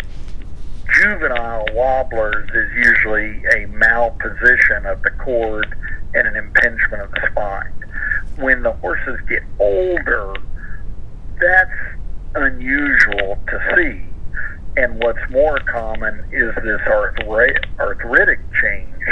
juvenile 0.94 1.65
wobblers 1.74 2.50
is 2.50 2.72
usually 2.75 3.44
a 3.46 3.68
malposition 3.68 4.86
of 4.92 5.01
the 5.04 5.12
cord 5.12 5.75
and 6.13 6.27
an 6.27 6.36
impingement 6.36 7.04
of 7.04 7.12
the 7.12 7.27
spine. 7.32 7.72
When 8.38 8.63
the 8.63 8.74
horses 8.74 9.20
get 9.27 9.44
older, 9.60 10.34
that's 11.39 11.72
unusual 12.36 13.38
to 13.48 13.75
see. 13.75 14.04
And 14.77 15.01
what's 15.01 15.30
more 15.30 15.60
common 15.72 16.20
is 16.32 16.54
this 16.63 16.82
arthritic 17.80 18.39
change 18.62 19.04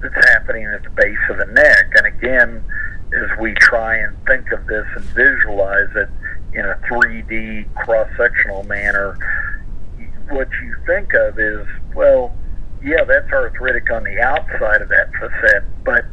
that's 0.00 0.28
happening 0.30 0.66
at 0.66 0.82
the 0.82 0.90
base 0.90 1.18
of 1.30 1.38
the 1.38 1.46
neck. 1.46 1.86
And 1.96 2.06
again, 2.06 2.64
as 3.12 3.38
we 3.38 3.54
try 3.54 3.96
and 3.96 4.16
think 4.26 4.50
of 4.50 4.66
this 4.66 4.86
and 4.96 5.04
visualize 5.04 5.94
it 5.94 6.08
in 6.52 6.64
a 6.64 6.74
3D 6.90 7.72
cross 7.74 8.08
sectional 8.16 8.64
manner, 8.64 9.16
what 10.30 10.48
you 10.62 10.76
think 10.86 11.14
of 11.14 11.38
is, 11.38 11.66
well, 11.94 12.34
yeah, 12.82 13.04
that's 13.04 13.30
arthritic 13.32 13.90
on 13.90 14.04
the 14.04 14.20
outside 14.20 14.82
of 14.82 14.88
that 14.88 15.10
facet, 15.12 15.64
but 15.84 16.04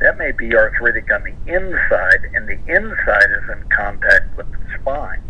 that 0.00 0.18
may 0.18 0.32
be 0.32 0.54
arthritic 0.56 1.10
on 1.12 1.22
the 1.22 1.54
inside, 1.54 2.30
and 2.34 2.48
the 2.48 2.58
inside 2.66 3.30
is 3.30 3.50
in 3.50 3.64
contact 3.68 4.36
with 4.36 4.50
the 4.50 4.78
spine. 4.80 5.22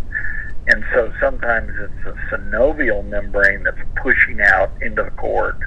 And 0.67 0.85
so 0.95 1.13
sometimes 1.21 1.71
it's 1.79 2.07
a 2.07 2.35
synovial 2.35 3.05
membrane 3.07 3.65
that's 3.65 3.81
pushing 3.97 4.41
out 4.41 4.71
into 4.81 5.03
the 5.03 5.11
cord, 5.11 5.59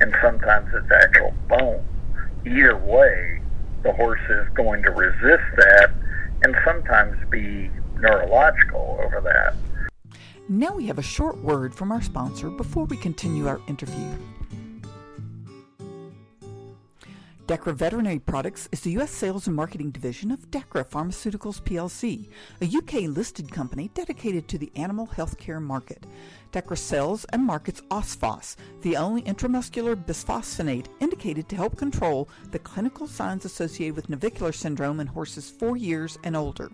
and 0.00 0.14
sometimes 0.20 0.68
it's 0.74 0.90
actual 0.90 1.32
bone. 1.48 1.84
Either 2.44 2.76
way, 2.76 3.40
the 3.84 3.92
horse 3.92 4.20
is 4.28 4.48
going 4.54 4.82
to 4.82 4.90
resist 4.90 5.44
that 5.56 5.90
and 6.44 6.56
sometimes 6.64 7.16
be 7.30 7.70
neurological 7.98 9.00
over 9.04 9.20
that. 9.20 9.54
Now 10.52 10.74
we 10.74 10.86
have 10.88 10.98
a 10.98 11.02
short 11.02 11.38
word 11.38 11.74
from 11.74 11.90
our 11.90 12.02
sponsor 12.02 12.50
before 12.50 12.84
we 12.84 12.98
continue 12.98 13.48
our 13.48 13.58
interview. 13.68 14.06
Dechra 17.46 17.74
Veterinary 17.74 18.18
Products 18.18 18.68
is 18.70 18.82
the 18.82 18.90
U.S. 18.90 19.10
sales 19.10 19.46
and 19.46 19.56
marketing 19.56 19.92
division 19.92 20.30
of 20.30 20.50
Dechra 20.50 20.84
Pharmaceuticals 20.84 21.62
plc, 21.62 22.28
a 22.60 22.66
UK 22.66 23.08
listed 23.08 23.50
company 23.50 23.90
dedicated 23.94 24.46
to 24.48 24.58
the 24.58 24.70
animal 24.76 25.06
healthcare 25.06 25.60
market. 25.60 26.04
Dechra 26.52 26.76
sells 26.76 27.24
and 27.32 27.42
markets 27.42 27.80
Osphos, 27.90 28.56
the 28.82 28.98
only 28.98 29.22
intramuscular 29.22 29.96
bisphosphonate 29.96 30.88
indicated 31.00 31.48
to 31.48 31.56
help 31.56 31.78
control 31.78 32.28
the 32.50 32.58
clinical 32.58 33.06
signs 33.06 33.46
associated 33.46 33.96
with 33.96 34.10
navicular 34.10 34.52
syndrome 34.52 35.00
in 35.00 35.06
horses 35.06 35.48
four 35.48 35.78
years 35.78 36.18
and 36.24 36.36
older. 36.36 36.70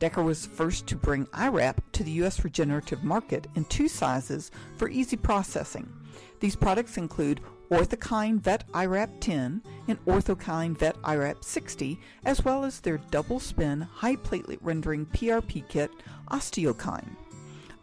Dechra 0.00 0.24
was 0.24 0.46
first 0.46 0.86
to 0.86 0.96
bring 0.96 1.26
IRAP 1.26 1.82
to 1.92 2.02
the 2.02 2.10
U.S. 2.12 2.42
regenerative 2.42 3.04
market 3.04 3.46
in 3.54 3.66
two 3.66 3.86
sizes 3.86 4.50
for 4.78 4.88
easy 4.88 5.16
processing. 5.16 5.92
These 6.40 6.56
products 6.56 6.96
include 6.96 7.40
Orthokine 7.70 8.40
Vet 8.40 8.64
IRAP 8.72 9.10
10 9.20 9.62
and 9.88 10.04
Orthokine 10.06 10.74
Vet 10.74 10.96
IRAP 11.04 11.44
60, 11.44 12.00
as 12.24 12.42
well 12.42 12.64
as 12.64 12.80
their 12.80 12.96
double 13.10 13.38
spin 13.38 13.82
high 13.82 14.16
platelet 14.16 14.58
rendering 14.62 15.04
PRP 15.04 15.68
kit 15.68 15.90
Osteokine. 16.30 17.14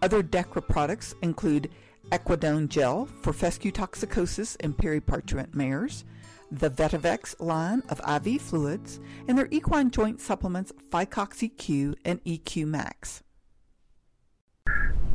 Other 0.01 0.23
Dechra 0.23 0.67
products 0.67 1.13
include 1.21 1.69
Equidone 2.11 2.67
Gel 2.67 3.05
for 3.21 3.31
fescue 3.31 3.71
toxicosis 3.71 4.55
in 4.57 4.73
periparturient 4.73 5.53
mares, 5.53 6.03
the 6.51 6.69
Vetivex 6.69 7.35
line 7.39 7.83
of 7.89 7.99
IV 8.07 8.41
fluids, 8.41 8.99
and 9.27 9.37
their 9.37 9.47
equine 9.51 9.91
joint 9.91 10.21
supplements 10.21 10.71
Phycox 10.89 11.49
EQ 11.49 11.95
and 12.05 12.23
EQ 12.23 12.67
Max. 12.67 13.23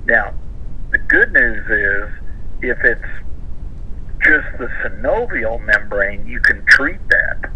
Now, 0.06 0.34
the 0.90 0.98
good 0.98 1.32
news 1.32 1.66
is 1.70 2.12
if 2.62 2.78
it's 2.84 3.00
just 4.22 4.46
the 4.58 4.68
synovial 4.82 5.64
membrane, 5.64 6.26
you 6.26 6.40
can 6.40 6.64
treat 6.66 7.00
that. 7.08 7.50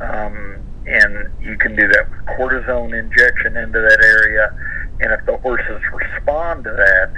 Um, 0.00 0.62
and 0.86 1.32
you 1.42 1.56
can 1.58 1.74
do 1.74 1.88
that 1.88 2.10
with 2.10 2.20
cortisone 2.38 2.96
injection 2.96 3.56
into 3.56 3.80
that 3.80 4.00
area. 4.04 4.54
And 5.00 5.12
if 5.12 5.26
the 5.26 5.36
horses 5.38 5.82
respond 5.92 6.64
to 6.64 6.70
that, 6.70 7.12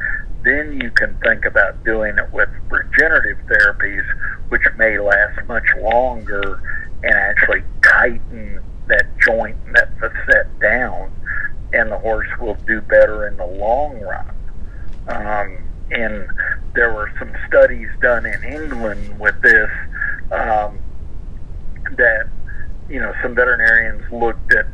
then 0.48 0.80
you 0.80 0.90
can 0.90 1.16
think 1.18 1.44
about 1.44 1.84
doing 1.84 2.16
it 2.16 2.32
with 2.32 2.48
regenerative 2.70 3.38
therapies, 3.46 4.04
which 4.48 4.62
may 4.76 4.98
last 4.98 5.46
much 5.46 5.66
longer 5.80 6.62
and 7.02 7.14
actually 7.14 7.62
tighten 7.82 8.60
that 8.86 9.06
joint 9.18 9.56
that 9.74 9.90
facet 10.00 10.46
down, 10.60 11.12
and 11.72 11.92
the 11.92 11.98
horse 11.98 12.28
will 12.40 12.56
do 12.66 12.80
better 12.80 13.28
in 13.28 13.36
the 13.36 13.46
long 13.46 14.00
run. 14.00 14.30
Um, 15.08 15.58
and 15.90 16.28
there 16.74 16.92
were 16.92 17.12
some 17.18 17.32
studies 17.46 17.88
done 18.00 18.24
in 18.24 18.42
England 18.44 19.18
with 19.20 19.40
this 19.42 19.70
um, 20.30 20.78
that 21.96 22.28
you 22.88 23.00
know 23.00 23.14
some 23.22 23.34
veterinarians 23.34 24.02
looked 24.10 24.52
at 24.54 24.66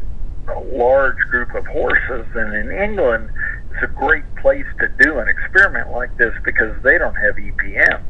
a 0.48 0.60
large 0.60 1.18
group 1.30 1.54
of 1.54 1.66
horses, 1.66 2.26
and 2.34 2.54
in 2.54 2.70
England, 2.70 3.30
it's 3.74 3.82
a 3.82 3.94
great 3.94 4.24
place 4.36 4.66
to 4.80 4.88
do 5.00 5.18
an 5.18 5.28
experiment 5.28 5.90
like 5.90 6.16
this 6.16 6.32
because 6.44 6.80
they 6.82 6.96
don't 6.96 7.14
have 7.14 7.34
EPM. 7.34 8.02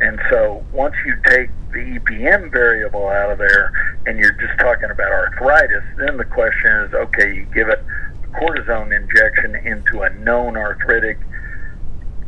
And 0.00 0.20
so 0.30 0.64
once 0.72 0.94
you 1.04 1.16
take 1.24 1.50
the 1.72 1.98
EPM 1.98 2.50
variable 2.50 3.08
out 3.08 3.30
of 3.30 3.38
there 3.38 3.72
and 4.06 4.18
you're 4.18 4.32
just 4.32 4.58
talking 4.58 4.90
about 4.90 5.12
arthritis, 5.12 5.84
then 5.98 6.16
the 6.16 6.24
question 6.24 6.70
is 6.84 6.94
okay, 6.94 7.34
you 7.34 7.46
give 7.54 7.68
it 7.68 7.82
a 8.24 8.26
cortisone 8.38 8.94
injection 8.94 9.56
into 9.56 10.02
a 10.02 10.10
known 10.10 10.56
arthritic 10.56 11.18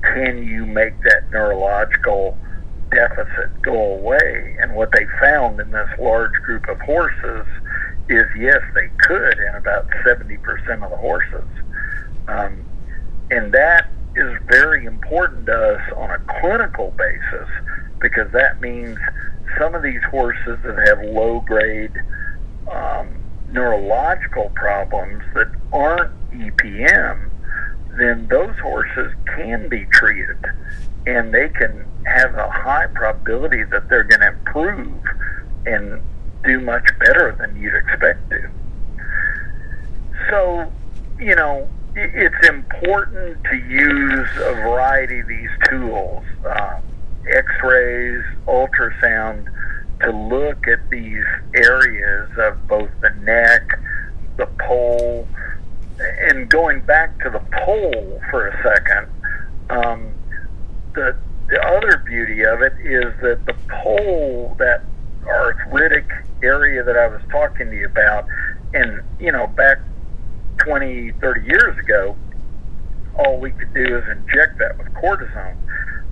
can 0.03 0.43
you 0.43 0.67
make 0.67 1.01
that 1.03 1.31
neurological 1.31 2.37
deficit 2.91 3.63
go 3.63 3.95
away? 3.95 4.57
And 4.61 4.75
what 4.75 4.91
they 4.93 5.07
found 5.21 5.61
in 5.61 5.71
this 5.71 5.89
large 5.99 6.35
group 6.43 6.69
of 6.69 6.81
horses 6.81 7.47
is 8.09 8.25
yes, 8.37 8.61
they 8.75 8.91
could 9.07 9.39
in 9.39 9.55
about 9.55 9.89
70% 10.05 10.39
of 10.83 10.91
the 10.91 10.97
horses. 10.97 11.47
Um, 12.29 12.65
and 13.31 13.53
that 13.53 13.91
is 14.15 14.39
very 14.47 14.85
important 14.85 15.47
to 15.47 15.75
us 15.75 15.93
on 15.97 16.11
a 16.11 16.19
clinical 16.41 16.91
basis 16.97 17.49
because 18.01 18.31
that 18.33 18.61
means 18.61 18.99
some 19.59 19.75
of 19.75 19.83
these 19.83 20.03
horses 20.11 20.59
that 20.65 20.89
have 20.89 21.03
low 21.03 21.41
grade 21.41 21.93
um, 22.71 23.09
neurological 23.51 24.51
problems 24.55 25.23
that 25.35 25.51
aren't 25.73 26.13
EPM 26.31 27.31
then 27.99 28.27
those 28.29 28.57
horses 28.59 29.13
can 29.27 29.69
be 29.69 29.85
treated 29.87 30.39
and 31.07 31.33
they 31.33 31.49
can 31.49 31.85
have 32.07 32.35
a 32.35 32.49
high 32.49 32.87
probability 32.87 33.65
that 33.65 33.89
they're 33.89 34.05
going 34.05 34.21
to 34.21 34.29
improve 34.29 35.05
and 35.67 36.01
do 36.45 36.61
much 36.61 36.87
better 36.99 37.37
than 37.39 37.55
you'd 37.57 37.75
expect 37.75 38.31
to. 38.31 38.51
So, 40.31 40.73
you 41.19 41.35
know, 41.35 41.69
it's 41.95 42.49
important 42.49 43.43
to 43.45 43.57
use 43.57 44.29
a 44.37 44.55
variety 44.55 45.21
of 45.21 45.29
these 45.29 45.51
tools, 45.69 46.25
uh, 46.47 46.81
x-rays, 47.29 48.25
ultrasound, 48.47 49.47
to 50.01 50.11
look 50.11 50.67
at 50.67 50.89
these 50.91 51.25
areas 51.55 52.31
of 52.39 52.67
both 52.67 52.91
the 53.01 53.11
neck, 53.23 53.79
the 54.37 54.47
pole, 54.59 55.29
and 56.01 56.49
going 56.49 56.81
back 56.81 57.23
to 57.23 57.31
the 57.31 57.43
pole 57.65 58.21
for 58.31 58.49
a 58.49 58.63
second, 58.63 59.07
um, 59.71 60.13
the 60.95 61.17
the 61.49 61.61
other 61.67 61.99
beauty 61.99 62.45
of 62.45 62.63
it 62.63 62.73
is 62.81 63.13
that 63.21 63.45
the 63.45 63.55
pole, 63.69 64.57
that 64.59 64.83
arthritic 65.27 66.11
area 66.43 66.83
that 66.83 66.97
I 66.97 67.07
was 67.09 67.21
talking 67.31 67.71
to 67.71 67.77
you 67.77 67.87
about, 67.87 68.27
and 68.73 69.03
you 69.21 69.31
know, 69.31 69.47
back 69.49 69.79
20, 70.65 71.13
30 71.13 71.47
years 71.47 71.79
ago, 71.79 72.17
all 73.19 73.39
we 73.39 73.51
could 73.51 73.73
do 73.75 73.99
is 73.99 74.05
inject 74.09 74.59
that 74.59 74.79
with 74.79 74.89
cortisone. 74.95 75.57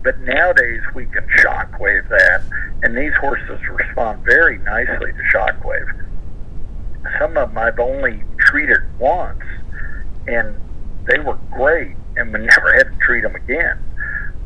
But 0.03 0.19
nowadays 0.21 0.81
we 0.95 1.07
can 1.07 1.27
shockwave 1.39 2.09
that, 2.09 2.43
and 2.83 2.97
these 2.97 3.13
horses 3.21 3.61
respond 3.69 4.25
very 4.25 4.59
nicely 4.59 5.13
to 5.13 5.23
shockwave. 5.33 6.07
Some 7.19 7.37
of 7.37 7.51
them 7.51 7.59
I've 7.59 7.79
only 7.79 8.23
treated 8.39 8.79
once, 8.99 9.43
and 10.27 10.57
they 11.07 11.19
were 11.19 11.39
great, 11.53 11.97
and 12.17 12.33
we 12.33 12.41
never 12.47 12.73
had 12.73 12.91
to 12.93 12.99
treat 13.05 13.23
them 13.23 13.35
again. 13.35 13.79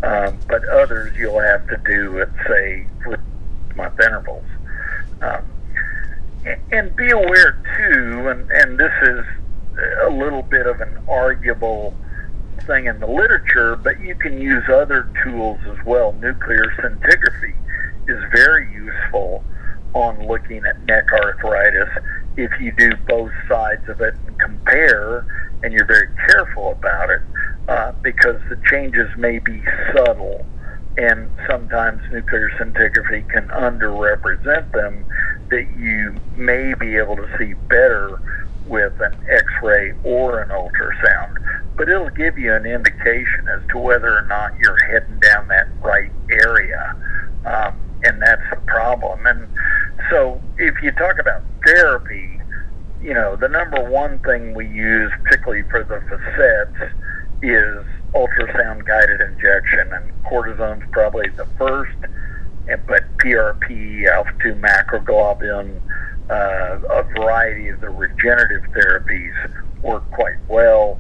Um, 0.02 0.38
but 0.48 0.68
others 0.68 1.16
you'll 1.16 1.40
have 1.40 1.66
to 1.68 1.76
do 1.86 2.20
at 2.20 2.28
say 2.46 2.86
four 3.02 3.18
month 3.74 3.98
intervals. 4.00 4.44
Um, 5.22 5.44
and 6.72 6.94
be 6.94 7.10
aware 7.10 7.52
too, 7.76 8.28
and, 8.28 8.50
and 8.50 8.78
this 8.78 8.92
is 9.02 9.24
a 10.06 10.10
little 10.10 10.42
bit 10.42 10.66
of 10.66 10.80
an 10.80 10.98
arguable 11.08 11.94
thing 12.66 12.86
in 12.86 13.00
the 13.00 13.06
literature, 13.06 13.76
but 13.76 14.00
you 14.00 14.14
can 14.14 14.40
use 14.40 14.64
other 14.68 15.10
tools 15.22 15.58
as 15.66 15.84
well. 15.84 16.12
Nuclear 16.12 16.64
scintigraphy 16.78 17.54
is 18.08 18.22
very 18.32 18.72
useful 18.72 19.44
on 19.94 20.26
looking 20.26 20.64
at 20.64 20.84
neck 20.86 21.04
arthritis 21.12 21.88
if 22.36 22.50
you 22.60 22.72
do 22.72 22.90
both 23.06 23.30
sides 23.48 23.88
of 23.88 24.00
it 24.00 24.14
and 24.26 24.38
compare 24.40 25.26
and 25.62 25.72
you're 25.72 25.86
very 25.86 26.08
careful 26.28 26.72
about 26.72 27.10
it 27.10 27.22
uh, 27.68 27.92
because 28.02 28.40
the 28.48 28.60
changes 28.68 29.08
may 29.16 29.38
be 29.38 29.62
subtle 29.94 30.44
and 30.96 31.30
sometimes 31.48 32.02
nuclear 32.12 32.50
scintigraphy 32.58 33.28
can 33.30 33.48
underrepresent 33.48 34.70
them 34.72 35.04
that 35.50 35.66
you 35.76 36.14
may 36.36 36.74
be 36.74 36.96
able 36.96 37.16
to 37.16 37.28
see 37.38 37.54
better 37.68 38.20
with 38.66 38.92
an 39.00 39.14
x-ray 39.28 39.92
or 40.04 40.40
an 40.40 40.48
ultrasound 40.48 41.38
but 41.76 41.88
it'll 41.88 42.10
give 42.10 42.38
you 42.38 42.54
an 42.54 42.66
indication 42.66 43.48
as 43.48 43.60
to 43.68 43.78
whether 43.78 44.16
or 44.16 44.22
not 44.22 44.56
you're 44.58 44.78
heading 44.86 45.18
down 45.20 45.46
that 45.48 45.66
right 45.80 46.12
area 46.30 46.96
um, 47.44 47.78
and 48.04 48.20
that's 48.20 48.42
the 48.50 48.56
problem. 48.66 49.26
And 49.26 49.48
so 50.10 50.40
if 50.58 50.82
you 50.82 50.92
talk 50.92 51.18
about 51.18 51.42
therapy 51.64 52.34
you 53.04 53.12
know, 53.12 53.36
the 53.36 53.48
number 53.48 53.84
one 53.84 54.18
thing 54.20 54.54
we 54.54 54.66
use, 54.66 55.12
particularly 55.24 55.62
for 55.64 55.84
the 55.84 56.00
facets, 56.08 56.94
is 57.42 57.84
ultrasound 58.14 58.86
guided 58.86 59.20
injection, 59.20 59.92
and 59.92 60.10
cortisone's 60.24 60.84
probably 60.90 61.28
the 61.36 61.44
first, 61.58 61.94
but 62.86 63.04
PRP, 63.18 64.08
alpha 64.08 64.32
2 64.42 64.54
macroglobulin, 64.54 65.82
uh, 66.30 66.78
a 66.90 67.02
variety 67.02 67.68
of 67.68 67.80
the 67.80 67.90
regenerative 67.90 68.62
therapies 68.72 69.34
work 69.82 70.08
quite 70.10 70.38
well. 70.48 70.98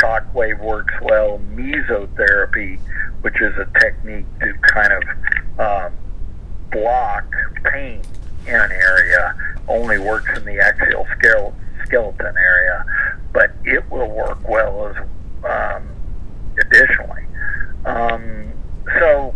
Shockwave 0.00 0.60
works 0.60 0.94
well. 1.02 1.40
Mesotherapy, 1.54 2.80
which 3.20 3.40
is 3.40 3.54
a 3.56 3.66
technique 3.78 4.26
to 4.40 4.52
kind 4.62 4.92
of 4.92 5.02
um, 5.60 5.92
block 6.72 7.24
pain 7.64 8.02
in 8.46 8.54
an 8.54 8.72
area 8.72 9.34
only 9.68 9.98
works 9.98 10.28
in 10.36 10.44
the 10.44 10.58
axial 10.58 11.06
skeleton 11.86 12.34
area, 12.36 12.84
but 13.32 13.52
it 13.64 13.88
will 13.90 14.10
work 14.10 14.46
well 14.48 14.88
as 14.88 14.96
um, 15.44 15.88
additionally. 16.58 17.24
Um, 17.84 18.52
so, 18.98 19.34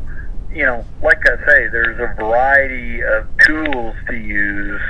you 0.53 0.65
know, 0.65 0.85
like 1.03 1.21
I 1.27 1.37
say, 1.47 1.69
there's 1.69 1.99
a 1.99 2.15
variety 2.15 3.03
of 3.03 3.27
tools 3.47 3.95
to 4.09 4.17
use. 4.17 4.81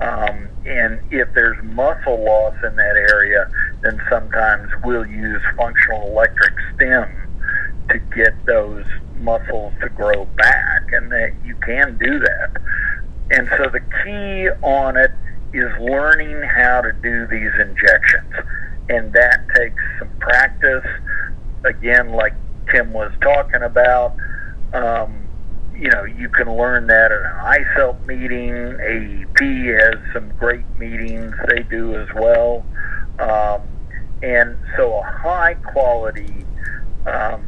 Um, 0.00 0.48
and 0.66 1.00
if 1.10 1.32
there's 1.34 1.62
muscle 1.64 2.22
loss 2.24 2.54
in 2.62 2.76
that 2.76 2.96
area, 2.96 3.50
then 3.82 4.00
sometimes 4.10 4.70
we'll 4.84 5.06
use 5.06 5.40
functional 5.56 6.08
electric 6.08 6.54
stim 6.74 7.08
to 7.88 7.98
get 8.14 8.34
those 8.46 8.84
muscles 9.20 9.72
to 9.80 9.88
grow 9.88 10.24
back, 10.36 10.92
and 10.92 11.10
that 11.12 11.32
you 11.44 11.54
can 11.56 11.96
do 11.98 12.18
that. 12.18 12.56
And 13.30 13.48
so 13.56 13.70
the 13.70 13.80
key 14.04 14.50
on 14.62 14.96
it 14.96 15.12
is 15.52 15.72
learning 15.80 16.42
how 16.42 16.82
to 16.82 16.92
do 16.92 17.26
these 17.26 17.52
injections. 17.58 18.34
and 18.88 19.12
that 19.12 19.46
takes 19.54 19.82
some 19.98 20.10
practice. 20.18 20.84
Again, 21.64 22.12
like 22.12 22.34
Tim 22.70 22.92
was 22.92 23.12
talking 23.20 23.62
about, 23.62 24.16
um, 24.72 25.25
you 25.78 25.90
know, 25.90 26.04
you 26.04 26.28
can 26.30 26.56
learn 26.56 26.86
that 26.86 27.12
at 27.12 27.20
an 27.20 27.66
ISELP 27.66 28.06
meeting. 28.06 28.52
AEP 28.52 29.78
has 29.78 30.12
some 30.12 30.30
great 30.38 30.64
meetings 30.78 31.34
they 31.48 31.62
do 31.64 31.94
as 31.96 32.08
well. 32.14 32.64
Um, 33.18 33.62
and 34.22 34.56
so 34.76 34.94
a 34.94 35.02
high 35.02 35.54
quality, 35.54 36.46
um, 37.06 37.46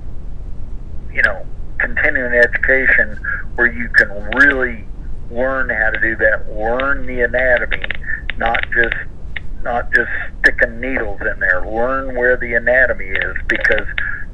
you 1.12 1.22
know, 1.22 1.46
continuing 1.78 2.34
education 2.34 3.18
where 3.54 3.72
you 3.72 3.88
can 3.90 4.08
really 4.36 4.84
learn 5.30 5.70
how 5.70 5.90
to 5.90 6.00
do 6.00 6.16
that, 6.16 6.50
learn 6.52 7.06
the 7.06 7.22
anatomy, 7.22 7.82
not 8.36 8.62
just 8.72 8.96
not 9.62 9.92
just 9.92 10.10
sticking 10.40 10.80
needles 10.80 11.20
in 11.20 11.40
there. 11.40 11.66
Learn 11.66 12.14
where 12.14 12.36
the 12.36 12.54
anatomy 12.54 13.06
is 13.06 13.36
because 13.48 13.86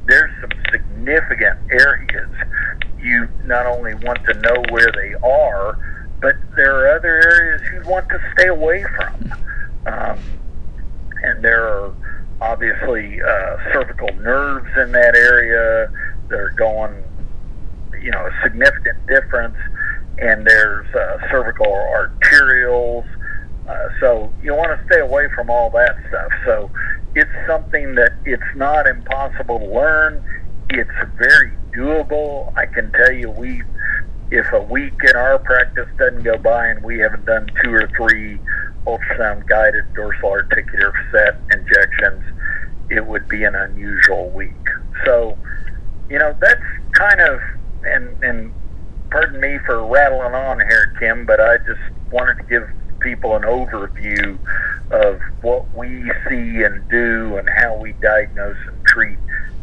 there's 0.07 0.31
some 0.39 0.51
significant 0.71 1.57
areas 1.71 2.29
you 3.05 3.29
not 3.45 3.65
only 3.67 3.93
want 3.95 4.23
to 4.25 4.33
know 4.33 4.63
where 4.69 4.91
they 4.91 5.13
are, 5.25 5.77
but 6.21 6.35
there 6.55 6.75
are 6.75 6.97
other 6.97 7.21
areas 7.21 7.61
you 7.71 7.89
want 7.89 8.09
to 8.09 8.19
stay 8.33 8.47
away 8.47 8.83
from. 8.95 9.33
Um, 9.85 10.19
and 11.21 11.43
there 11.43 11.67
are 11.67 11.93
obviously 12.41 13.21
uh, 13.21 13.57
cervical 13.71 14.09
nerves 14.15 14.69
in 14.77 14.91
that 14.91 15.15
area. 15.15 15.91
They're 16.27 16.51
going, 16.51 17.03
you 18.01 18.11
know, 18.11 18.25
a 18.25 18.31
significant 18.43 19.05
difference. 19.07 19.55
And 20.17 20.47
there's 20.47 20.87
uh, 20.95 21.29
cervical 21.29 21.67
arterioles. 21.67 23.05
Uh, 23.67 23.89
so 23.99 24.33
you 24.41 24.53
want 24.55 24.79
to 24.79 24.85
stay 24.87 25.01
away 25.01 25.27
from 25.35 25.49
all 25.49 25.69
that 25.71 25.95
stuff. 26.09 26.31
So 26.45 26.71
it's 27.15 27.31
something 27.47 27.95
that 27.95 28.13
it's 28.25 28.55
not 28.55 28.87
impossible 28.87 29.59
to 29.59 29.65
learn. 29.65 30.23
It's 30.69 30.89
very 31.17 31.51
doable. 31.75 32.55
I 32.57 32.65
can 32.65 32.91
tell 32.91 33.11
you, 33.11 33.29
we 33.31 33.63
if 34.31 34.51
a 34.53 34.61
week 34.61 34.93
in 35.07 35.15
our 35.15 35.37
practice 35.39 35.87
doesn't 35.97 36.23
go 36.23 36.37
by 36.37 36.67
and 36.67 36.83
we 36.83 36.97
haven't 36.99 37.25
done 37.25 37.47
two 37.63 37.73
or 37.73 37.87
three 37.95 38.39
ultrasound 38.87 39.47
guided 39.47 39.93
dorsal 39.93 40.29
articular 40.29 40.93
facet 41.11 41.35
injections, 41.51 42.23
it 42.89 43.05
would 43.05 43.27
be 43.27 43.43
an 43.43 43.55
unusual 43.55 44.29
week. 44.31 44.51
So, 45.05 45.37
you 46.09 46.19
know, 46.19 46.35
that's 46.39 46.61
kind 46.93 47.21
of 47.21 47.39
and 47.83 48.23
and 48.23 48.53
pardon 49.11 49.39
me 49.39 49.59
for 49.65 49.85
rattling 49.85 50.33
on 50.33 50.59
here, 50.59 50.95
Kim, 50.99 51.25
but 51.25 51.39
I 51.39 51.57
just 51.59 51.81
wanted 52.11 52.37
to 52.37 52.43
give 52.43 52.67
people 52.99 53.35
an 53.35 53.43
overview 53.43 54.37
of 54.91 55.19
what 55.41 55.65
we 55.75 56.11
see 56.27 56.63
and 56.63 56.87
do 56.89 57.37
and 57.37 57.49
how 57.49 57.75
we 57.75 57.93
diagnose 57.93 58.57
and 58.67 58.85
treat 58.85 59.17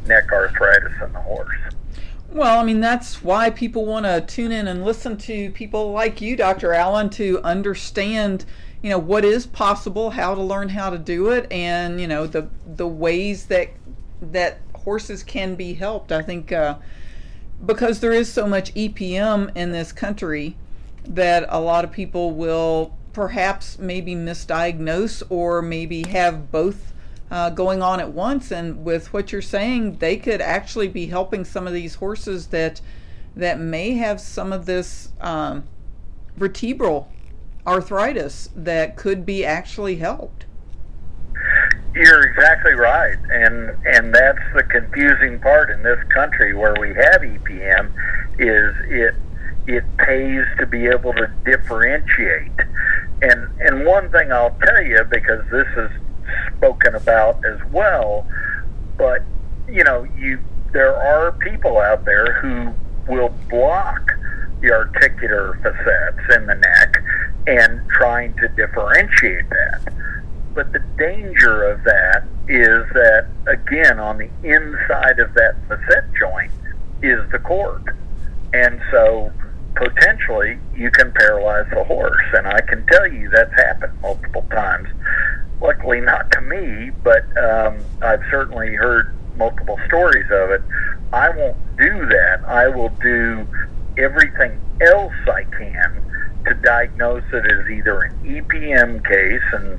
neck 0.06 0.30
arthritis 0.32 0.92
in 1.04 1.12
the 1.12 1.20
horse. 1.20 1.56
Well, 2.32 2.58
I 2.58 2.64
mean, 2.64 2.80
that's 2.80 3.22
why 3.22 3.50
people 3.50 3.84
want 3.84 4.06
to 4.06 4.22
tune 4.22 4.52
in 4.52 4.66
and 4.66 4.86
listen 4.86 5.18
to 5.18 5.50
people 5.50 5.92
like 5.92 6.22
you, 6.22 6.34
Dr. 6.34 6.72
Allen, 6.72 7.10
to 7.10 7.42
understand, 7.42 8.46
you 8.80 8.88
know, 8.88 8.98
what 8.98 9.22
is 9.22 9.46
possible, 9.46 10.08
how 10.08 10.34
to 10.34 10.40
learn 10.40 10.70
how 10.70 10.88
to 10.88 10.96
do 10.96 11.28
it, 11.28 11.46
and, 11.52 12.00
you 12.00 12.08
know, 12.08 12.26
the, 12.26 12.48
the 12.64 12.88
ways 12.88 13.46
that, 13.46 13.68
that 14.22 14.60
horses 14.74 15.22
can 15.22 15.56
be 15.56 15.74
helped. 15.74 16.10
I 16.10 16.22
think 16.22 16.52
uh, 16.52 16.76
because 17.66 18.00
there 18.00 18.12
is 18.12 18.32
so 18.32 18.46
much 18.46 18.72
EPM 18.72 19.54
in 19.54 19.72
this 19.72 19.92
country 19.92 20.56
that 21.04 21.44
a 21.50 21.60
lot 21.60 21.84
of 21.84 21.92
people 21.92 22.30
will 22.30 22.96
perhaps 23.12 23.78
maybe 23.78 24.14
misdiagnose 24.14 25.22
or 25.28 25.60
maybe 25.60 26.04
have 26.04 26.50
both 26.50 26.91
uh, 27.32 27.48
going 27.48 27.82
on 27.82 27.98
at 27.98 28.12
once. 28.12 28.52
And 28.52 28.84
with 28.84 29.12
what 29.12 29.32
you're 29.32 29.40
saying, 29.40 29.96
they 29.96 30.18
could 30.18 30.42
actually 30.42 30.88
be 30.88 31.06
helping 31.06 31.44
some 31.44 31.66
of 31.66 31.72
these 31.72 31.96
horses 31.96 32.48
that 32.48 32.80
that 33.34 33.58
may 33.58 33.94
have 33.94 34.20
some 34.20 34.52
of 34.52 34.66
this 34.66 35.08
um, 35.22 35.64
vertebral 36.36 37.10
arthritis 37.66 38.50
that 38.54 38.94
could 38.94 39.24
be 39.24 39.42
actually 39.42 39.96
helped. 39.96 40.44
You're 41.94 42.22
exactly 42.22 42.74
right, 42.74 43.16
and 43.30 43.70
and 43.86 44.14
that's 44.14 44.42
the 44.54 44.62
confusing 44.64 45.40
part 45.40 45.70
in 45.70 45.82
this 45.82 46.02
country 46.12 46.52
where 46.52 46.74
we 46.78 46.88
have 46.88 47.22
EPM 47.22 47.92
is 48.38 48.74
it 48.90 49.14
it 49.66 49.84
pays 49.96 50.44
to 50.58 50.66
be 50.66 50.86
able 50.86 51.14
to 51.14 51.30
differentiate. 51.46 52.52
And 53.22 53.48
and 53.60 53.86
one 53.86 54.10
thing 54.10 54.32
I'll 54.32 54.56
tell 54.66 54.82
you 54.82 55.02
because 55.04 55.48
this 55.50 55.68
is 55.78 55.90
spoken 56.56 56.94
about 56.94 57.44
as 57.44 57.58
well, 57.72 58.26
but 58.96 59.22
you 59.68 59.84
know, 59.84 60.04
you 60.16 60.38
there 60.72 60.96
are 60.96 61.32
people 61.32 61.78
out 61.78 62.04
there 62.04 62.40
who 62.40 62.72
will 63.12 63.34
block 63.50 64.10
the 64.60 64.72
articular 64.72 65.58
facets 65.62 66.36
in 66.36 66.46
the 66.46 66.54
neck 66.54 67.02
and 67.46 67.88
trying 67.90 68.32
to 68.34 68.48
differentiate 68.48 69.48
that. 69.50 69.92
But 70.54 70.72
the 70.72 70.78
danger 70.96 71.64
of 71.64 71.82
that 71.84 72.24
is 72.48 72.84
that 72.92 73.26
again 73.46 73.98
on 73.98 74.18
the 74.18 74.30
inside 74.42 75.18
of 75.18 75.34
that 75.34 75.56
facet 75.68 76.04
joint 76.18 76.52
is 77.02 77.20
the 77.30 77.38
cord. 77.38 77.96
And 78.52 78.80
so 78.90 79.32
potentially 79.74 80.58
you 80.76 80.90
can 80.90 81.12
paralyze 81.12 81.68
the 81.70 81.84
horse. 81.84 82.24
And 82.34 82.46
I 82.46 82.60
can 82.60 82.86
tell 82.86 83.10
you 83.10 83.30
that's 83.30 83.52
happened 83.54 84.00
multiple 84.00 84.46
times. 84.50 84.88
Luckily, 85.62 86.00
not 86.00 86.30
to 86.32 86.40
me, 86.40 86.90
but 87.04 87.24
um, 87.38 87.78
I've 88.02 88.22
certainly 88.30 88.74
heard 88.74 89.14
multiple 89.36 89.78
stories 89.86 90.26
of 90.30 90.50
it. 90.50 90.62
I 91.12 91.30
won't 91.30 91.56
do 91.76 92.06
that. 92.06 92.42
I 92.46 92.68
will 92.68 92.88
do 93.00 93.46
everything 93.96 94.60
else 94.80 95.14
I 95.26 95.44
can 95.44 96.02
to 96.46 96.54
diagnose 96.54 97.24
it 97.32 97.52
as 97.52 97.70
either 97.70 98.00
an 98.02 98.18
EPM 98.24 99.06
case, 99.06 99.42
and 99.52 99.78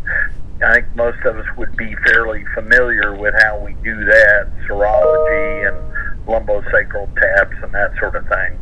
I 0.64 0.76
think 0.76 0.96
most 0.96 1.20
of 1.26 1.38
us 1.38 1.46
would 1.58 1.76
be 1.76 1.94
fairly 2.06 2.46
familiar 2.54 3.16
with 3.16 3.34
how 3.42 3.60
we 3.60 3.74
do 3.84 4.06
that 4.06 4.48
serology 4.66 5.68
and 5.68 6.26
lumbosacral 6.26 7.14
taps 7.20 7.58
and 7.62 7.74
that 7.74 7.92
sort 8.00 8.16
of 8.16 8.26
thing 8.30 8.58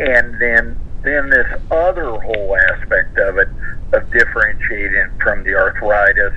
and 0.00 0.40
then 0.40 0.78
then 1.02 1.30
this 1.30 1.46
other 1.70 2.10
whole 2.10 2.56
aspect 2.70 3.16
of 3.18 3.38
it 3.38 3.48
of 3.92 4.10
differentiating 4.12 5.10
from 5.22 5.42
the 5.44 5.54
arthritis 5.54 6.32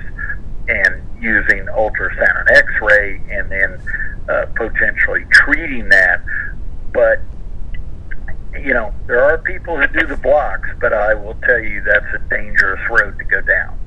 and 0.68 1.02
using 1.20 1.66
ultrasound 1.66 2.40
and 2.40 2.50
x-ray 2.50 3.20
and 3.30 3.50
then 3.50 3.80
uh, 4.28 4.46
potentially 4.54 5.24
treating 5.30 5.88
that. 5.88 6.22
But 6.92 7.20
you 8.58 8.72
know 8.72 8.94
there 9.06 9.22
are 9.22 9.38
people 9.38 9.76
who 9.76 9.86
do 9.88 10.06
the 10.06 10.16
blocks 10.16 10.68
but 10.80 10.92
i 10.92 11.12
will 11.12 11.34
tell 11.42 11.58
you 11.58 11.82
that's 11.82 12.06
a 12.14 12.18
dangerous 12.30 12.80
road 12.88 13.18
to 13.18 13.24
go 13.24 13.40
down. 13.40 13.78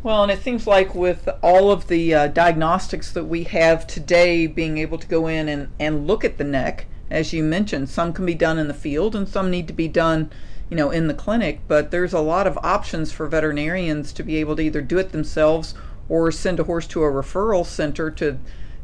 Well, 0.00 0.22
and 0.22 0.30
it 0.30 0.42
seems 0.42 0.66
like 0.66 0.94
with 0.94 1.28
all 1.42 1.72
of 1.72 1.88
the 1.88 2.14
uh, 2.14 2.26
diagnostics 2.28 3.12
that 3.12 3.24
we 3.24 3.42
have 3.44 3.84
today, 3.86 4.46
being 4.46 4.78
able 4.78 4.96
to 4.96 5.06
go 5.08 5.26
in 5.26 5.48
and, 5.48 5.72
and 5.80 6.06
look 6.06 6.24
at 6.24 6.38
the 6.38 6.44
neck, 6.44 6.86
as 7.10 7.32
you 7.32 7.42
mentioned, 7.42 7.88
some 7.88 8.12
can 8.12 8.24
be 8.24 8.34
done 8.34 8.58
in 8.58 8.68
the 8.68 8.74
field 8.74 9.16
and 9.16 9.28
some 9.28 9.50
need 9.50 9.66
to 9.66 9.72
be 9.72 9.88
done, 9.88 10.30
you 10.70 10.76
know, 10.76 10.90
in 10.90 11.06
the 11.06 11.14
clinic. 11.14 11.60
But 11.68 11.90
there's 11.90 12.12
a 12.12 12.20
lot 12.20 12.46
of 12.46 12.58
options 12.58 13.12
for 13.12 13.26
veterinarians 13.26 14.12
to 14.14 14.22
be 14.22 14.36
able 14.36 14.56
to 14.56 14.62
either 14.62 14.82
do 14.82 14.98
it 14.98 15.12
themselves 15.12 15.74
or 16.08 16.30
send 16.30 16.60
a 16.60 16.64
horse 16.64 16.86
to 16.88 17.02
a 17.02 17.10
referral 17.10 17.66
center 17.66 18.10
to 18.12 18.38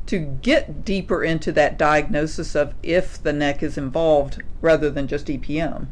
to 0.06 0.18
get 0.18 0.84
deeper 0.84 1.24
into 1.24 1.50
that 1.52 1.78
diagnosis 1.78 2.54
of 2.54 2.74
if 2.82 3.22
the 3.22 3.32
neck 3.32 3.62
is 3.62 3.78
involved 3.78 4.42
rather 4.60 4.90
than 4.90 5.08
just 5.08 5.26
EPM. 5.28 5.86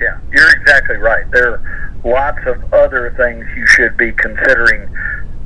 Yeah, 0.00 0.18
you're 0.32 0.50
exactly 0.56 0.96
right. 0.96 1.30
There 1.30 1.54
are 1.54 1.94
lots 2.04 2.38
of 2.46 2.72
other 2.72 3.14
things 3.16 3.46
you 3.54 3.66
should 3.66 3.96
be 3.96 4.12
considering 4.12 4.88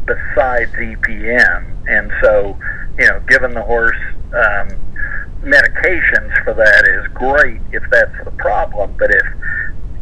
besides 0.06 0.70
EPM. 0.72 1.88
And 1.88 2.12
so, 2.22 2.58
you 2.98 3.06
know, 3.06 3.20
given 3.28 3.52
the 3.52 3.62
horse 3.62 3.98
um, 4.32 4.68
medications 5.42 6.44
for 6.44 6.54
that 6.54 6.86
is 6.88 7.06
great 7.14 7.60
if 7.72 7.82
that's 7.90 8.24
the 8.24 8.30
problem, 8.32 8.94
but 8.98 9.10
if 9.14 9.26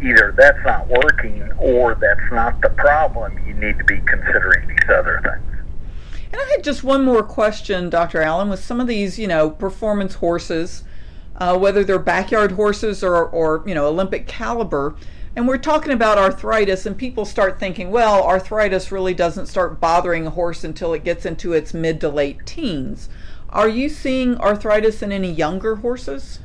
either 0.03 0.35
that's 0.37 0.59
not 0.65 0.89
working 0.89 1.51
or 1.59 1.95
that's 1.95 2.33
not 2.33 2.61
the 2.61 2.71
problem, 2.71 3.37
you 3.47 3.55
need 3.55 3.79
to 3.79 3.85
be 3.85 3.99
considering 4.07 4.69
these 4.69 4.89
other 4.89 5.21
things. 5.23 5.49
And 6.33 6.41
I 6.41 6.45
had 6.51 6.63
just 6.63 6.85
one 6.85 7.05
more 7.05 7.23
question, 7.23 7.89
Dr. 7.89 8.21
Allen, 8.21 8.51
with 8.51 8.63
some 8.63 8.81
of 8.81 8.87
these, 8.87 9.19
you 9.19 9.27
know, 9.27 9.51
performance 9.51 10.15
horses, 10.15 10.85
uh, 11.37 11.57
whether 11.57 11.83
they're 11.83 11.99
backyard 11.99 12.53
horses 12.53 13.03
or, 13.03 13.25
or, 13.25 13.65
you 13.67 13.75
know, 13.75 13.87
Olympic 13.87 14.27
caliber. 14.27 14.95
And 15.35 15.47
we're 15.47 15.59
talking 15.59 15.93
about 15.93 16.19
arthritis, 16.19 16.85
and 16.85 16.99
people 16.99 17.25
start 17.25 17.61
thinking, 17.61 17.91
well, 17.91 18.25
arthritis 18.25 18.91
really 18.91 19.15
doesn't 19.15 19.47
start 19.47 19.81
bothering 19.81 20.27
a 20.27 20.31
horse 20.31 20.65
until 20.65 20.93
it 20.93 21.05
gets 21.05 21.25
into 21.25 21.53
its 21.53 21.73
mid 21.73 22.01
to 22.01 22.09
late 22.09 22.45
teens. 22.45 23.09
Are 23.51 23.69
you 23.69 23.89
seeing 23.89 24.37
arthritis 24.37 25.01
in 25.03 25.11
any 25.11 25.33
younger 25.33 25.77
horses? 25.77 26.41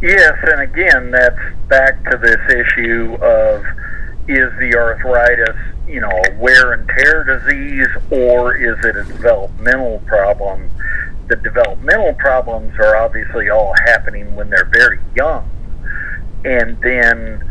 Yes, 0.00 0.38
and 0.42 0.60
again, 0.60 1.10
that's 1.10 1.38
back 1.68 2.02
to 2.10 2.16
this 2.16 2.40
issue 2.48 3.14
of, 3.20 3.64
is 4.28 4.52
the 4.58 4.74
arthritis, 4.76 5.56
you 5.88 6.00
know, 6.00 6.10
a 6.10 6.34
wear 6.38 6.72
and 6.72 6.88
tear 6.88 7.24
disease, 7.24 7.88
or 8.10 8.56
is 8.56 8.84
it 8.84 8.96
a 8.96 9.04
developmental 9.04 10.00
problem? 10.06 10.70
The 11.28 11.36
developmental 11.36 12.14
problems 12.14 12.74
are 12.78 12.96
obviously 12.96 13.48
all 13.48 13.74
happening 13.84 14.34
when 14.36 14.48
they're 14.48 14.70
very 14.72 15.00
young, 15.16 15.48
and 16.44 16.80
then 16.82 17.48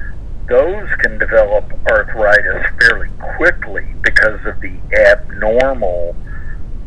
those 0.48 0.90
can 1.00 1.18
develop 1.18 1.72
arthritis 1.90 2.66
fairly 2.80 3.10
quickly 3.38 3.96
because 4.02 4.46
of 4.46 4.60
the 4.62 4.78
abnormal 4.94 6.16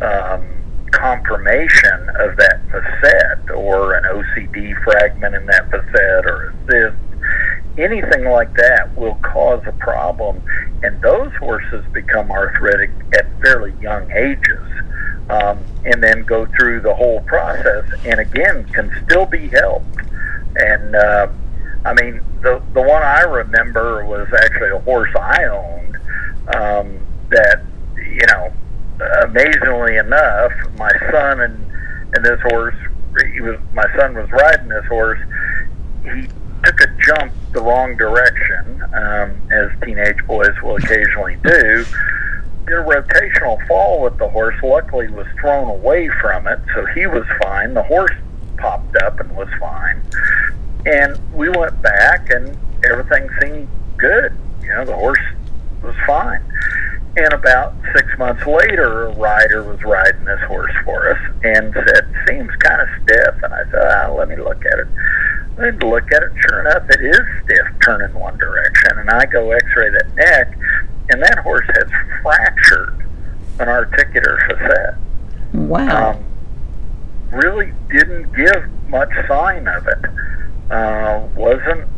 um, 0.01 0.54
conformation 0.95 2.09
of 2.21 2.37
that 2.37 2.61
facet 2.71 3.51
or 3.51 3.95
an 3.95 4.05
OCD 4.05 4.75
fragment 4.85 5.35
in 5.35 5.47
that 5.47 5.71
facet 5.71 6.27
or 6.27 6.55
cyst. 6.69 6.97
Anything 7.77 8.25
like 8.25 8.55
that 8.55 8.97
will 8.97 9.17
cause 9.17 9.63
a 9.67 9.73
problem, 9.73 10.41
and 10.83 11.01
those 11.03 11.33
horses 11.35 11.85
become 11.93 12.31
arthritic 12.31 12.91
at 13.19 13.27
fairly 13.41 13.75
young 13.81 14.11
ages. 14.13 14.61
Um, 15.29 15.59
and 15.87 16.03
then 16.03 16.23
go 16.25 16.45
through 16.45 16.83
the 16.83 16.95
whole 16.95 17.23
process, 17.23 17.91
and 18.05 18.21
again, 18.21 18.65
can 18.75 18.93
still 19.07 19.25
be 19.25 19.49
helped. 19.49 19.97
And 20.55 20.95
uh, 20.95 21.29
I 21.85 21.95
mean, 21.95 22.21
the 22.43 22.63
the 22.75 22.83
one 22.83 23.03
I 23.03 23.23
remember 23.23 24.05
was 24.05 24.29
actually 24.33 24.71
a 24.71 24.79
horse 24.81 25.11
I 25.19 25.45
owned 25.45 25.97
um, 26.55 26.99
that 27.31 27.63
you 27.97 28.27
know 28.29 28.53
amazingly 29.23 29.97
enough, 29.97 30.53
my 30.77 30.93
son 31.11 31.41
and 31.41 31.65
and 32.15 32.25
this 32.25 32.41
horse, 32.43 32.77
he 33.33 33.41
was 33.41 33.59
my 33.73 33.87
son 33.99 34.15
was 34.15 34.31
riding 34.31 34.69
this 34.69 34.85
horse. 34.87 35.19
He 36.05 36.29
took 36.63 36.81
a 36.81 36.87
jump 37.05 37.33
the 37.53 37.63
wrong 37.63 37.97
direction, 37.97 38.83
um, 38.95 39.41
as 39.51 39.71
teenage 39.83 40.19
boys 40.27 40.51
will 40.63 40.77
occasionally 40.77 41.37
do. 41.43 41.85
Did 42.67 42.79
a 42.79 42.83
rotational 42.83 43.65
fall 43.67 44.03
with 44.03 44.19
the 44.19 44.29
horse. 44.29 44.57
Luckily, 44.63 45.09
was 45.09 45.27
thrown 45.41 45.69
away 45.69 46.09
from 46.21 46.47
it, 46.47 46.59
so 46.75 46.87
he 46.87 47.07
was 47.07 47.25
fine. 47.43 47.75
The 47.75 47.83
horse 47.83 48.13
popped 48.59 48.97
up 48.97 49.21
and 49.21 49.35
was 49.37 49.49
fine. 49.61 50.03
And 50.87 51.19
we 51.33 51.49
went 51.49 51.81
back, 51.83 52.31
and 52.31 52.57
everything 52.85 53.29
seemed 53.41 53.69
good. 53.97 54.37
You 54.63 54.69
know, 54.71 54.85
the 54.85 54.95
horse 54.95 55.19
was 55.83 55.95
fine. 56.07 56.43
And 57.17 57.33
about 57.33 57.75
six 57.95 58.09
months 58.19 58.45
later, 58.45 59.07
a 59.07 59.15
rider 59.15 59.63
was 59.63 59.81
riding 59.85 60.25
this 60.25 60.41
horse 60.49 60.75
for 60.85 61.13
us 61.13 61.21
and 61.45 61.73
said, 61.73 62.13
seems 62.29 62.51
kind 62.57 62.81
of 62.81 62.89
stiff. 63.03 63.35
And 63.43 63.55
I 63.55 63.65
said, 63.71 63.93
ah, 63.93 64.13
let 64.13 64.29
me 64.29 64.37
look 64.37 64.65
at 64.67 64.79
it. 64.81 64.89
I 65.59 65.67
had 65.67 65.81
to 65.81 65.89
look 65.89 66.11
at 66.13 66.23
it. 66.25 66.33
Sure 66.49 66.61
enough, 66.61 66.91
it 66.91 67.01
is 67.01 67.21
stiff, 67.45 67.67
turning 67.85 68.13
one 68.15 68.37
direction. 68.39 68.99
And 68.99 69.11
I 69.11 69.27
go 69.27 69.53
x-ray 69.53 69.91
that 69.91 70.15
neck, 70.17 70.59
and 71.11 71.23
that 71.23 71.39
horse 71.39 71.67
has 71.67 71.89
fractured 72.23 73.07
an 73.61 73.69
articular 73.69 74.39
facet. 74.49 74.97
Wow. 75.53 76.11
Um, 76.11 76.25
really 77.31 77.73
didn't 77.91 78.33
give 78.35 78.69
much 78.89 79.11
sign 79.29 79.69
of 79.69 79.87
it. 79.87 80.05
Uh, 80.69 81.29
wasn't 81.37 81.89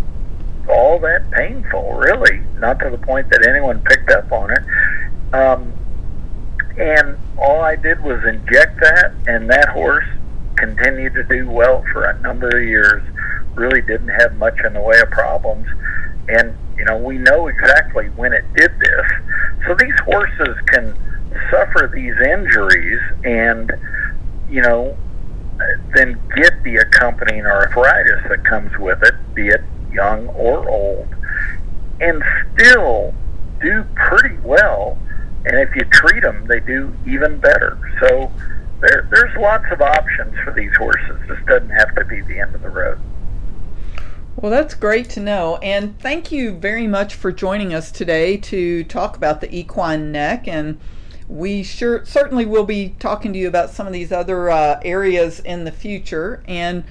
all 0.69 0.99
that 0.99 1.31
painful, 1.31 1.95
really. 1.95 2.43
Not 2.59 2.81
to 2.81 2.91
the 2.91 2.99
point 2.99 3.31
that 3.31 3.47
anyone 3.47 3.81
picked 3.81 4.11
up 4.11 4.31
on 4.31 4.51
it. 4.51 4.59
Um, 5.37 5.73
and 6.79 7.19
all 7.39 7.61
I 7.61 7.77
did 7.77 8.03
was 8.03 8.25
inject 8.25 8.81
that, 8.81 9.13
and 9.27 9.51
that 9.51 9.69
horse 9.69 10.07
continued 10.57 11.13
to 11.15 11.25
do 11.25 11.51
well 11.51 11.85
for 11.93 12.05
a 12.05 12.19
number 12.21 12.49
of 12.49 12.63
years. 12.63 13.03
Really 13.55 13.83
didn't 13.83 14.09
have 14.09 14.37
much 14.37 14.59
in 14.65 14.73
the 14.73 14.81
way 14.81 14.99
of 15.01 15.11
problems. 15.11 15.67
And, 16.29 16.57
you 16.77 16.85
know, 16.85 16.97
we 16.97 17.19
know 17.19 17.49
exactly 17.49 18.07
when 18.11 18.33
it 18.33 18.45
did 18.55 18.79
this. 18.79 19.11
So 19.67 19.75
these 19.75 19.99
horses 20.05 20.57
can 20.67 20.95
suffer 21.51 21.91
these 21.93 22.15
injuries 22.19 23.01
and, 23.25 23.73
you 24.49 24.63
know, 24.63 24.97
then 25.95 26.21
get 26.35 26.63
the 26.63 26.77
accompanying 26.77 27.47
arthritis 27.47 28.23
that 28.29 28.45
comes 28.45 28.77
with 28.79 29.03
it, 29.03 29.15
be 29.35 29.49
it 29.49 29.63
young 29.93 30.29
or 30.29 30.69
old, 30.69 31.15
and 32.01 32.23
still 32.55 33.15
do 33.61 33.85
pretty 33.95 34.37
well 34.39 34.99
and 35.47 35.61
if 35.61 35.75
you 35.77 35.85
treat 35.85 36.23
them, 36.23 36.45
they 36.47 36.61
do 36.61 36.93
even 37.07 37.39
better. 37.39 37.79
So 38.01 38.33
there, 38.81 39.09
there's 39.11 39.37
lots 39.37 39.65
of 39.71 39.81
options 39.81 40.37
for 40.45 40.53
these 40.53 40.75
horses. 40.77 41.19
This 41.29 41.39
doesn't 41.47 41.71
have 41.71 41.95
to 41.95 42.05
be 42.05 42.21
the 42.23 42.41
end 42.41 42.55
of 42.55 42.63
the 42.63 42.69
road. 42.69 42.99
Well, 44.35 44.51
that's 44.51 44.75
great 44.75 45.09
to 45.11 45.21
know. 45.21 45.57
And 45.63 45.99
thank 46.01 46.33
you 46.33 46.53
very 46.53 46.87
much 46.87 47.15
for 47.15 47.31
joining 47.31 47.73
us 47.73 47.91
today 47.93 48.37
to 48.39 48.85
talk 48.85 49.17
about 49.17 49.41
the 49.41 49.55
equine 49.57 50.11
neck. 50.11 50.49
And 50.49 50.79
we 51.29 51.63
sure 51.63 52.05
certainly 52.05 52.45
will 52.45 52.65
be 52.65 52.97
talking 52.99 53.33
to 53.33 53.39
you 53.39 53.49
about 53.49 53.71
some 53.71 53.87
of 53.87 53.93
these 53.93 54.13
other 54.13 54.51
uh, 54.51 54.81
areas 54.85 55.39
in 55.41 55.65
the 55.65 55.73
future. 55.73 56.43
And 56.47 56.85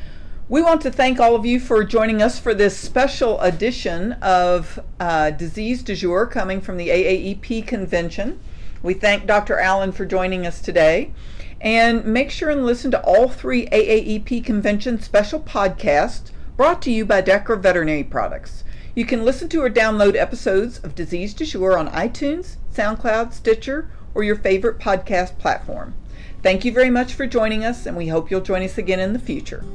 we 0.48 0.62
want 0.62 0.80
to 0.82 0.92
thank 0.92 1.20
all 1.20 1.36
of 1.36 1.44
you 1.44 1.60
for 1.60 1.84
joining 1.84 2.22
us 2.22 2.38
for 2.38 2.54
this 2.54 2.78
special 2.78 3.40
edition 3.42 4.14
of 4.22 4.80
uh, 5.00 5.32
Disease 5.32 5.82
du 5.82 5.96
Jour 5.96 6.28
coming 6.28 6.62
from 6.62 6.78
the 6.78 6.90
AAEP 6.90 7.66
convention. 7.66 8.40
We 8.84 8.94
thank 8.94 9.26
Dr. 9.26 9.58
Allen 9.58 9.92
for 9.92 10.06
joining 10.06 10.46
us 10.46 10.62
today. 10.62 11.12
And 11.60 12.06
make 12.06 12.30
sure 12.30 12.52
and 12.52 12.64
listen 12.64 12.92
to 12.92 13.02
all 13.02 13.28
three 13.28 13.66
AAEP 13.68 14.46
convention 14.46 15.02
special 15.02 15.40
podcasts 15.40 16.30
brought 16.56 16.80
to 16.84 16.92
you 16.92 17.06
by 17.06 17.24
Dechra 17.24 17.60
Veterinary 17.60 18.04
Products. 18.04 18.64
You 18.94 19.06
can 19.06 19.26
listen 19.26 19.50
to 19.50 19.64
or 19.64 19.70
download 19.70 20.16
episodes 20.16 20.78
of 20.78 20.94
Disease 20.94 21.34
du 21.34 21.46
Jour 21.46 21.76
on 21.76 21.90
iTunes, 21.90 22.58
SoundCloud, 22.72 23.34
Stitcher, 23.34 23.90
or 24.14 24.24
your 24.24 24.36
favorite 24.36 24.78
podcast 24.78 25.40
platform. 25.40 25.96
Thank 26.44 26.64
you 26.64 26.72
very 26.72 26.92
much 26.92 27.14
for 27.16 27.26
joining 27.26 27.66
us, 27.66 27.88
and 27.88 27.98
we 27.98 28.10
hope 28.10 28.30
you'll 28.30 28.42
join 28.42 28.62
us 28.62 28.78
again 28.78 29.00
in 29.00 29.14
the 29.14 29.20
future. 29.20 29.66